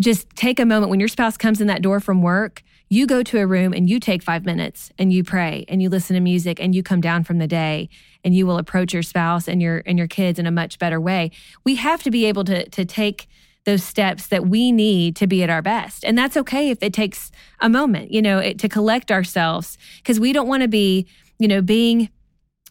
just 0.00 0.28
take 0.30 0.58
a 0.58 0.66
moment 0.66 0.90
when 0.90 1.00
your 1.00 1.08
spouse 1.08 1.36
comes 1.36 1.60
in 1.60 1.68
that 1.68 1.82
door 1.82 2.00
from 2.00 2.22
work, 2.22 2.62
you 2.88 3.06
go 3.06 3.22
to 3.22 3.38
a 3.38 3.46
room 3.46 3.72
and 3.72 3.88
you 3.90 3.98
take 3.98 4.22
five 4.22 4.44
minutes 4.44 4.90
and 4.98 5.12
you 5.12 5.24
pray 5.24 5.64
and 5.68 5.82
you 5.82 5.88
listen 5.88 6.14
to 6.14 6.20
music 6.20 6.60
and 6.60 6.74
you 6.74 6.82
come 6.82 7.00
down 7.00 7.24
from 7.24 7.38
the 7.38 7.48
day 7.48 7.88
and 8.22 8.34
you 8.34 8.46
will 8.46 8.58
approach 8.58 8.92
your 8.92 9.02
spouse 9.02 9.48
and 9.48 9.60
your 9.60 9.82
and 9.86 9.98
your 9.98 10.06
kids 10.06 10.38
in 10.38 10.46
a 10.46 10.50
much 10.50 10.78
better 10.78 11.00
way. 11.00 11.30
We 11.64 11.76
have 11.76 12.02
to 12.04 12.10
be 12.10 12.26
able 12.26 12.44
to 12.44 12.68
to 12.68 12.84
take 12.84 13.28
those 13.66 13.82
steps 13.82 14.28
that 14.28 14.46
we 14.46 14.72
need 14.72 15.16
to 15.16 15.26
be 15.26 15.42
at 15.42 15.50
our 15.50 15.60
best. 15.60 16.04
And 16.04 16.16
that's 16.16 16.36
okay 16.36 16.70
if 16.70 16.82
it 16.82 16.94
takes 16.94 17.30
a 17.60 17.68
moment, 17.68 18.12
you 18.12 18.22
know, 18.22 18.38
it, 18.38 18.58
to 18.60 18.68
collect 18.68 19.12
ourselves 19.12 19.76
because 19.98 20.18
we 20.18 20.32
don't 20.32 20.48
want 20.48 20.62
to 20.62 20.68
be, 20.68 21.06
you 21.38 21.48
know, 21.48 21.60
being 21.60 22.08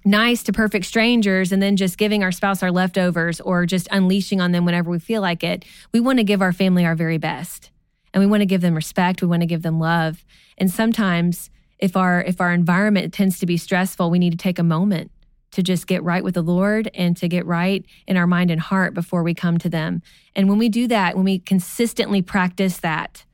nice 0.06 0.42
to 0.44 0.54
perfect 0.54 0.86
strangers 0.86 1.52
and 1.52 1.62
then 1.62 1.76
just 1.76 1.98
giving 1.98 2.24
our 2.24 2.32
spouse 2.32 2.64
our 2.64 2.72
leftovers 2.72 3.42
or 3.42 3.66
just 3.66 3.88
unleashing 3.92 4.40
on 4.40 4.54
them 4.54 4.64
whenever 4.64 4.90
we 4.90 5.00
feel 5.00 5.22
like 5.22 5.44
it. 5.44 5.66
We 5.92 6.00
want 6.00 6.20
to 6.20 6.24
give 6.24 6.42
our 6.42 6.54
family 6.54 6.86
our 6.86 6.96
very 6.96 7.18
best. 7.18 7.72
And 8.14 8.22
we 8.22 8.28
want 8.28 8.42
to 8.42 8.46
give 8.46 8.62
them 8.62 8.76
respect, 8.76 9.22
we 9.22 9.28
want 9.28 9.42
to 9.42 9.48
give 9.48 9.62
them 9.62 9.78
love. 9.78 10.24
And 10.58 10.72
sometimes 10.72 11.50
if 11.78 11.98
our 11.98 12.22
if 12.22 12.40
our 12.40 12.54
environment 12.54 13.14
tends 13.14 13.40
to 13.40 13.46
be 13.46 13.58
stressful, 13.58 14.10
we 14.10 14.20
need 14.20 14.32
to 14.32 14.38
take 14.38 14.58
a 14.58 14.64
moment 14.64 15.12
to 15.56 15.64
just 15.64 15.88
get 15.88 16.04
right 16.04 16.24
with 16.24 16.36
the 16.36 16.42
Lord 16.42 16.90
and 16.94 17.18
to 17.18 17.28
get 17.28 17.46
right 17.46 17.84
in 18.08 18.18
our 18.18 18.28
mind 18.28 18.52
and 18.52 18.62
heart 18.62 18.94
before 18.94 19.24
we 19.24 19.34
come 19.34 19.58
to 19.58 19.70
them. 19.70 20.02
And 20.36 20.48
when 20.48 20.58
we 20.58 20.70
do 20.70 20.88
that, 20.88 21.16
when 21.16 21.26
we 21.26 21.40
consistently 21.40 22.22
practice 22.22 22.78
that, 22.78 23.26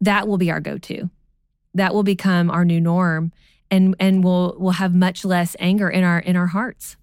that 0.00 0.28
will 0.28 0.38
be 0.38 0.50
our 0.50 0.60
go-to. 0.60 1.10
That 1.74 1.94
will 1.94 2.02
become 2.02 2.50
our 2.50 2.64
new 2.64 2.80
norm 2.80 3.32
and 3.70 3.96
and 3.98 4.22
we'll 4.22 4.54
we'll 4.58 4.72
have 4.72 4.94
much 4.94 5.24
less 5.24 5.56
anger 5.58 5.88
in 5.88 6.04
our 6.04 6.18
in 6.18 6.36
our 6.36 6.46
hearts. 6.46 6.96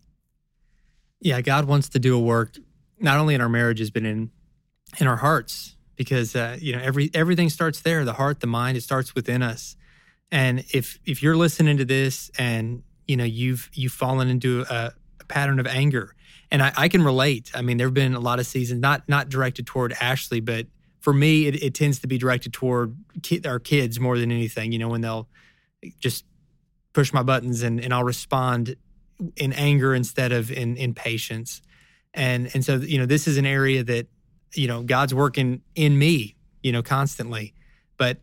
Yeah, 1.20 1.42
God 1.42 1.66
wants 1.66 1.90
to 1.90 2.00
do 2.00 2.16
a 2.16 2.20
work 2.20 2.56
not 3.00 3.20
only 3.20 3.36
in 3.36 3.42
our 3.42 3.50
marriages 3.50 3.92
but 3.92 4.04
in 4.04 4.32
in 5.00 5.08
our 5.08 5.18
hearts 5.18 5.76
because 5.96 6.36
uh, 6.36 6.58
you 6.60 6.74
know 6.76 6.82
every 6.82 7.10
everything 7.14 7.50
starts 7.50 7.82
there, 7.82 8.06
the 8.06 8.14
heart, 8.14 8.40
the 8.40 8.48
mind, 8.48 8.78
it 8.78 8.82
starts 8.82 9.14
within 9.16 9.42
us. 9.42 9.76
And 10.32 10.64
if 10.72 11.00
if 11.06 11.22
you're 11.22 11.36
listening 11.36 11.78
to 11.78 11.86
this 11.86 12.32
and 12.38 12.84
you 13.08 13.18
know 13.18 13.24
you've 13.24 13.70
you've 13.74 13.92
fallen 13.92 14.30
into 14.30 14.66
a, 14.70 14.94
a 15.20 15.26
pattern 15.26 15.60
of 15.60 15.68
anger. 15.68 16.16
And 16.54 16.62
I, 16.62 16.74
I, 16.76 16.90
can 16.90 17.02
relate. 17.02 17.50
I 17.56 17.62
mean 17.62 17.78
there 17.78 17.88
have 17.88 17.94
been 17.94 18.14
a 18.14 18.20
lot 18.20 18.40
of 18.40 18.46
seasons 18.46 18.82
not 18.82 19.08
not 19.08 19.30
directed 19.30 19.66
toward 19.66 19.94
ashley 20.02 20.42
but 20.42 20.68
for 21.00 21.14
me 21.14 21.48
it, 21.48 21.64
it 21.64 21.74
tends 21.74 22.00
to 22.00 22.08
be 22.08 22.18
directed 22.18 22.52
toward 22.52 22.96
ki- 23.24 23.42
our 23.46 23.60
kids 23.60 24.00
more 24.00 24.18
than 24.18 24.32
anything 24.32 24.72
you 24.72 24.80
know 24.80 24.90
when 24.90 25.02
they'll 25.02 25.30
just 26.00 26.26
push 26.94 27.14
my 27.14 27.24
buttons 27.24 27.64
and, 27.64 27.80
and 27.80 27.94
i'll 27.94 28.04
respond 28.04 28.76
in 29.36 29.54
anger 29.54 29.94
instead 29.94 30.32
of 30.32 30.52
in 30.52 30.76
in 30.78 30.94
patience. 30.94 31.62
And 32.14 32.50
and 32.54 32.64
so 32.66 32.78
you 32.78 32.98
know 32.98 33.06
this 33.06 33.28
is 33.28 33.38
an 33.38 33.46
area 33.46 33.84
that 33.84 34.08
you 34.54 34.68
know 34.68 34.84
god's 34.84 35.14
working 35.14 35.62
in 35.76 35.98
me 35.98 36.36
you 36.64 36.72
know 36.72 36.82
constantly. 36.82 37.54
But 37.98 38.18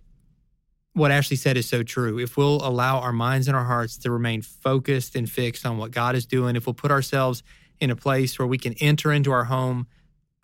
what 0.99 1.11
Ashley 1.11 1.37
said 1.37 1.57
is 1.57 1.69
so 1.69 1.83
true. 1.83 2.19
If 2.19 2.37
we'll 2.37 2.61
allow 2.67 2.99
our 2.99 3.13
minds 3.13 3.49
and 3.49 3.57
our 3.57 3.65
hearts 3.65 3.97
to 3.99 4.11
remain 4.11 4.43
focused 4.43 5.15
and 5.15 5.31
fixed 5.31 5.65
on 5.65 5.79
what 5.79 5.91
God 5.91 6.15
is 6.15 6.27
doing, 6.27 6.57
if 6.57 6.67
we'll 6.67 6.75
put 6.75 6.91
ourselves 6.91 7.43
in 7.81 7.91
a 7.91 7.97
place 7.97 8.39
where 8.39 8.49
we 8.49 8.59
can 8.59 8.75
enter 8.75 9.13
into 9.13 9.31
our 9.31 9.45
home 9.45 9.87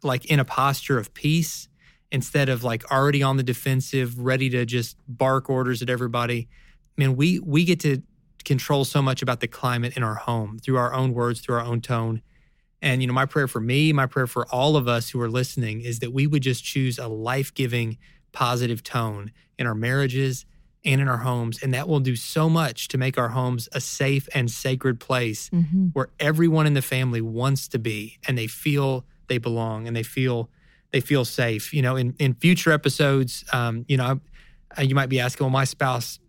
like 0.02 0.24
in 0.26 0.38
a 0.38 0.44
posture 0.44 0.98
of 0.98 1.12
peace 1.14 1.68
instead 2.12 2.48
of 2.48 2.62
like 2.62 2.90
already 2.92 3.22
on 3.22 3.36
the 3.36 3.42
defensive, 3.42 4.18
ready 4.18 4.48
to 4.50 4.64
just 4.64 4.96
bark 5.08 5.50
orders 5.50 5.82
at 5.82 5.90
everybody, 5.90 6.48
man, 6.96 7.16
we 7.16 7.40
we 7.40 7.64
get 7.64 7.80
to 7.80 8.02
control 8.44 8.84
so 8.84 9.02
much 9.02 9.22
about 9.22 9.40
the 9.40 9.48
climate 9.48 9.96
in 9.96 10.02
our 10.02 10.14
home 10.14 10.58
through 10.58 10.76
our 10.76 10.94
own 10.94 11.12
words, 11.14 11.40
through 11.40 11.56
our 11.56 11.64
own 11.64 11.80
tone. 11.80 12.22
And 12.80 13.00
you 13.00 13.08
know, 13.08 13.14
my 13.14 13.26
prayer 13.26 13.48
for 13.48 13.60
me, 13.60 13.92
my 13.92 14.06
prayer 14.06 14.26
for 14.26 14.46
all 14.52 14.76
of 14.76 14.86
us 14.86 15.10
who 15.10 15.20
are 15.20 15.30
listening 15.30 15.80
is 15.80 16.00
that 16.00 16.12
we 16.12 16.26
would 16.26 16.42
just 16.42 16.62
choose 16.62 16.98
a 16.98 17.08
life-giving 17.08 17.96
positive 18.32 18.82
tone 18.82 19.32
in 19.58 19.66
our 19.66 19.74
marriages 19.74 20.44
and 20.84 21.00
in 21.00 21.08
our 21.08 21.18
homes. 21.18 21.62
And 21.62 21.72
that 21.74 21.88
will 21.88 22.00
do 22.00 22.16
so 22.16 22.48
much 22.48 22.88
to 22.88 22.98
make 22.98 23.16
our 23.16 23.30
homes 23.30 23.68
a 23.72 23.80
safe 23.80 24.28
and 24.34 24.50
sacred 24.50 25.00
place 25.00 25.48
mm-hmm. 25.50 25.88
where 25.88 26.08
everyone 26.20 26.66
in 26.66 26.74
the 26.74 26.82
family 26.82 27.20
wants 27.20 27.68
to 27.68 27.78
be 27.78 28.18
and 28.28 28.36
they 28.36 28.46
feel 28.46 29.04
they 29.28 29.38
belong 29.38 29.86
and 29.86 29.96
they 29.96 30.02
feel 30.02 30.50
they 30.92 31.00
feel 31.00 31.24
safe. 31.24 31.72
You 31.72 31.82
know, 31.82 31.96
in, 31.96 32.14
in 32.18 32.34
future 32.34 32.70
episodes, 32.70 33.44
um, 33.52 33.84
you 33.88 33.96
know, 33.96 34.20
I, 34.76 34.82
you 34.82 34.94
might 34.94 35.08
be 35.08 35.18
asking, 35.18 35.44
well, 35.44 35.50
my 35.50 35.64
spouse, 35.64 36.20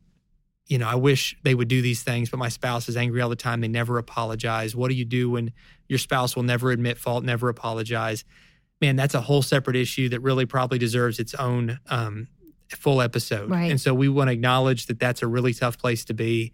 you 0.65 0.79
know, 0.79 0.87
I 0.87 0.95
wish 0.95 1.37
they 1.43 1.53
would 1.53 1.67
do 1.67 1.83
these 1.83 2.01
things, 2.01 2.31
but 2.31 2.37
my 2.37 2.49
spouse 2.49 2.89
is 2.89 2.97
angry 2.97 3.21
all 3.21 3.29
the 3.29 3.35
time. 3.35 3.61
They 3.61 3.67
never 3.67 3.99
apologize. 3.99 4.75
What 4.75 4.89
do 4.89 4.95
you 4.95 5.05
do 5.05 5.29
when 5.29 5.51
your 5.87 5.99
spouse 5.99 6.35
will 6.35 6.43
never 6.43 6.71
admit 6.71 6.97
fault, 6.97 7.23
never 7.23 7.49
apologize? 7.49 8.25
man, 8.81 8.95
that's 8.95 9.13
a 9.13 9.21
whole 9.21 9.41
separate 9.41 9.75
issue 9.75 10.09
that 10.09 10.19
really 10.21 10.45
probably 10.45 10.77
deserves 10.77 11.19
its 11.19 11.33
own 11.35 11.79
um, 11.89 12.27
full 12.75 13.01
episode. 13.01 13.49
Right. 13.49 13.71
And 13.71 13.79
so 13.79 13.93
we 13.93 14.09
want 14.09 14.29
to 14.29 14.33
acknowledge 14.33 14.87
that 14.87 14.99
that's 14.99 15.21
a 15.21 15.27
really 15.27 15.53
tough 15.53 15.77
place 15.77 16.05
to 16.05 16.13
be, 16.13 16.53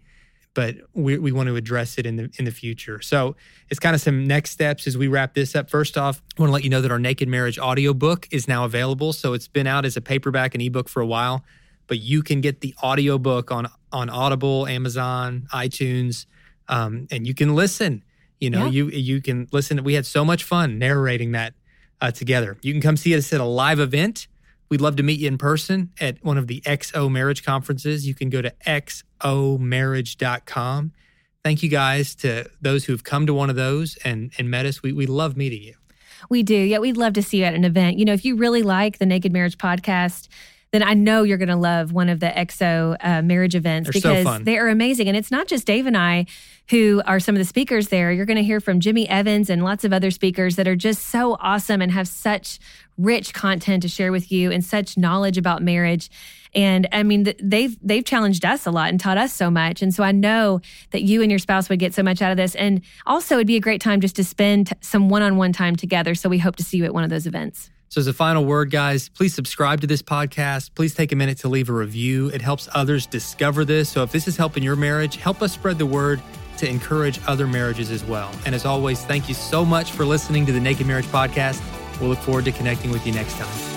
but 0.54 0.76
we, 0.94 1.18
we 1.18 1.32
want 1.32 1.48
to 1.48 1.56
address 1.56 1.98
it 1.98 2.06
in 2.06 2.16
the 2.16 2.30
in 2.38 2.44
the 2.44 2.50
future. 2.50 3.00
So 3.00 3.36
it's 3.70 3.80
kind 3.80 3.94
of 3.94 4.00
some 4.00 4.26
next 4.26 4.50
steps 4.50 4.86
as 4.86 4.96
we 4.98 5.08
wrap 5.08 5.34
this 5.34 5.54
up. 5.54 5.70
First 5.70 5.96
off, 5.96 6.22
I 6.36 6.42
want 6.42 6.50
to 6.50 6.52
let 6.52 6.64
you 6.64 6.70
know 6.70 6.80
that 6.80 6.90
our 6.90 6.98
Naked 6.98 7.28
Marriage 7.28 7.58
audiobook 7.58 8.28
is 8.30 8.48
now 8.48 8.64
available. 8.64 9.12
So 9.12 9.32
it's 9.32 9.48
been 9.48 9.66
out 9.66 9.84
as 9.84 9.96
a 9.96 10.00
paperback 10.00 10.54
and 10.54 10.62
ebook 10.62 10.88
for 10.88 11.00
a 11.00 11.06
while, 11.06 11.44
but 11.86 11.98
you 11.98 12.22
can 12.22 12.40
get 12.40 12.60
the 12.60 12.74
audiobook 12.82 13.50
on 13.50 13.68
on 13.92 14.08
Audible, 14.08 14.66
Amazon, 14.66 15.46
iTunes, 15.52 16.26
um, 16.68 17.06
and 17.10 17.26
you 17.26 17.34
can 17.34 17.54
listen. 17.54 18.02
You 18.40 18.50
know, 18.50 18.64
yeah. 18.64 18.70
you 18.70 18.88
you 18.88 19.22
can 19.22 19.48
listen. 19.52 19.82
We 19.84 19.94
had 19.94 20.04
so 20.04 20.24
much 20.24 20.44
fun 20.44 20.78
narrating 20.78 21.32
that 21.32 21.54
uh, 22.00 22.10
together. 22.10 22.58
You 22.60 22.72
can 22.72 22.82
come 22.82 22.96
see 22.96 23.14
us 23.14 23.32
at 23.32 23.40
a 23.40 23.44
live 23.44 23.78
event. 23.78 24.26
We'd 24.72 24.80
love 24.80 24.96
to 24.96 25.02
meet 25.02 25.20
you 25.20 25.28
in 25.28 25.36
person 25.36 25.92
at 26.00 26.24
one 26.24 26.38
of 26.38 26.46
the 26.46 26.62
XO 26.62 27.12
marriage 27.12 27.44
conferences. 27.44 28.06
You 28.06 28.14
can 28.14 28.30
go 28.30 28.40
to 28.40 28.54
xomarriage.com. 28.66 30.92
Thank 31.44 31.62
you 31.62 31.68
guys 31.68 32.14
to 32.14 32.48
those 32.58 32.86
who've 32.86 33.04
come 33.04 33.26
to 33.26 33.34
one 33.34 33.50
of 33.50 33.56
those 33.56 33.96
and, 33.96 34.32
and 34.38 34.50
met 34.50 34.64
us. 34.64 34.82
We, 34.82 34.94
we 34.94 35.04
love 35.04 35.36
meeting 35.36 35.62
you. 35.62 35.74
We 36.30 36.42
do. 36.42 36.54
Yeah, 36.54 36.78
we'd 36.78 36.96
love 36.96 37.12
to 37.12 37.22
see 37.22 37.40
you 37.40 37.44
at 37.44 37.52
an 37.52 37.66
event. 37.66 37.98
You 37.98 38.06
know, 38.06 38.14
if 38.14 38.24
you 38.24 38.34
really 38.34 38.62
like 38.62 38.96
the 38.96 39.04
Naked 39.04 39.30
Marriage 39.30 39.58
podcast, 39.58 40.28
then 40.72 40.82
I 40.82 40.94
know 40.94 41.22
you're 41.22 41.38
going 41.38 41.50
to 41.50 41.56
love 41.56 41.92
one 41.92 42.08
of 42.08 42.18
the 42.18 42.28
XO 42.28 42.96
uh, 42.98 43.20
marriage 43.20 43.54
events 43.54 43.90
They're 43.90 43.92
because 43.92 44.24
so 44.24 44.42
they 44.42 44.56
are 44.56 44.68
amazing. 44.68 45.06
And 45.06 45.16
it's 45.16 45.30
not 45.30 45.46
just 45.46 45.66
Dave 45.66 45.86
and 45.86 45.96
I 45.96 46.24
who 46.70 47.02
are 47.04 47.20
some 47.20 47.34
of 47.34 47.38
the 47.38 47.44
speakers 47.44 47.88
there. 47.88 48.10
You're 48.10 48.24
going 48.24 48.38
to 48.38 48.42
hear 48.42 48.58
from 48.58 48.80
Jimmy 48.80 49.06
Evans 49.06 49.50
and 49.50 49.62
lots 49.62 49.84
of 49.84 49.92
other 49.92 50.10
speakers 50.10 50.56
that 50.56 50.66
are 50.66 50.76
just 50.76 51.08
so 51.08 51.36
awesome 51.40 51.82
and 51.82 51.92
have 51.92 52.08
such 52.08 52.58
rich 52.96 53.34
content 53.34 53.82
to 53.82 53.88
share 53.88 54.12
with 54.12 54.32
you 54.32 54.50
and 54.50 54.64
such 54.64 54.96
knowledge 54.96 55.36
about 55.36 55.62
marriage. 55.62 56.10
And 56.54 56.88
I 56.90 57.02
mean, 57.02 57.30
they've 57.42 57.76
they've 57.82 58.04
challenged 58.04 58.44
us 58.46 58.66
a 58.66 58.70
lot 58.70 58.88
and 58.88 58.98
taught 58.98 59.18
us 59.18 59.32
so 59.34 59.50
much. 59.50 59.82
And 59.82 59.92
so 59.92 60.02
I 60.02 60.12
know 60.12 60.62
that 60.92 61.02
you 61.02 61.20
and 61.20 61.30
your 61.30 61.38
spouse 61.38 61.68
would 61.68 61.80
get 61.80 61.92
so 61.92 62.02
much 62.02 62.22
out 62.22 62.30
of 62.30 62.38
this. 62.38 62.54
And 62.54 62.80
also, 63.04 63.34
it'd 63.34 63.46
be 63.46 63.56
a 63.56 63.60
great 63.60 63.82
time 63.82 64.00
just 64.00 64.16
to 64.16 64.24
spend 64.24 64.72
some 64.80 65.10
one-on-one 65.10 65.52
time 65.52 65.76
together. 65.76 66.14
So 66.14 66.30
we 66.30 66.38
hope 66.38 66.56
to 66.56 66.64
see 66.64 66.78
you 66.78 66.84
at 66.84 66.94
one 66.94 67.04
of 67.04 67.10
those 67.10 67.26
events. 67.26 67.70
So, 67.92 67.98
as 67.98 68.06
a 68.06 68.14
final 68.14 68.46
word, 68.46 68.70
guys, 68.70 69.10
please 69.10 69.34
subscribe 69.34 69.82
to 69.82 69.86
this 69.86 70.00
podcast. 70.00 70.74
Please 70.74 70.94
take 70.94 71.12
a 71.12 71.14
minute 71.14 71.36
to 71.40 71.48
leave 71.48 71.68
a 71.68 71.74
review. 71.74 72.28
It 72.28 72.40
helps 72.40 72.66
others 72.72 73.04
discover 73.04 73.66
this. 73.66 73.90
So, 73.90 74.02
if 74.02 74.10
this 74.10 74.26
is 74.26 74.34
helping 74.34 74.62
your 74.62 74.76
marriage, 74.76 75.16
help 75.16 75.42
us 75.42 75.52
spread 75.52 75.76
the 75.76 75.84
word 75.84 76.22
to 76.56 76.66
encourage 76.66 77.20
other 77.26 77.46
marriages 77.46 77.90
as 77.90 78.02
well. 78.02 78.32
And 78.46 78.54
as 78.54 78.64
always, 78.64 79.04
thank 79.04 79.28
you 79.28 79.34
so 79.34 79.62
much 79.62 79.92
for 79.92 80.06
listening 80.06 80.46
to 80.46 80.52
the 80.52 80.60
Naked 80.60 80.86
Marriage 80.86 81.04
Podcast. 81.04 81.60
We'll 82.00 82.08
look 82.08 82.20
forward 82.20 82.46
to 82.46 82.52
connecting 82.52 82.92
with 82.92 83.06
you 83.06 83.12
next 83.12 83.36
time. 83.36 83.71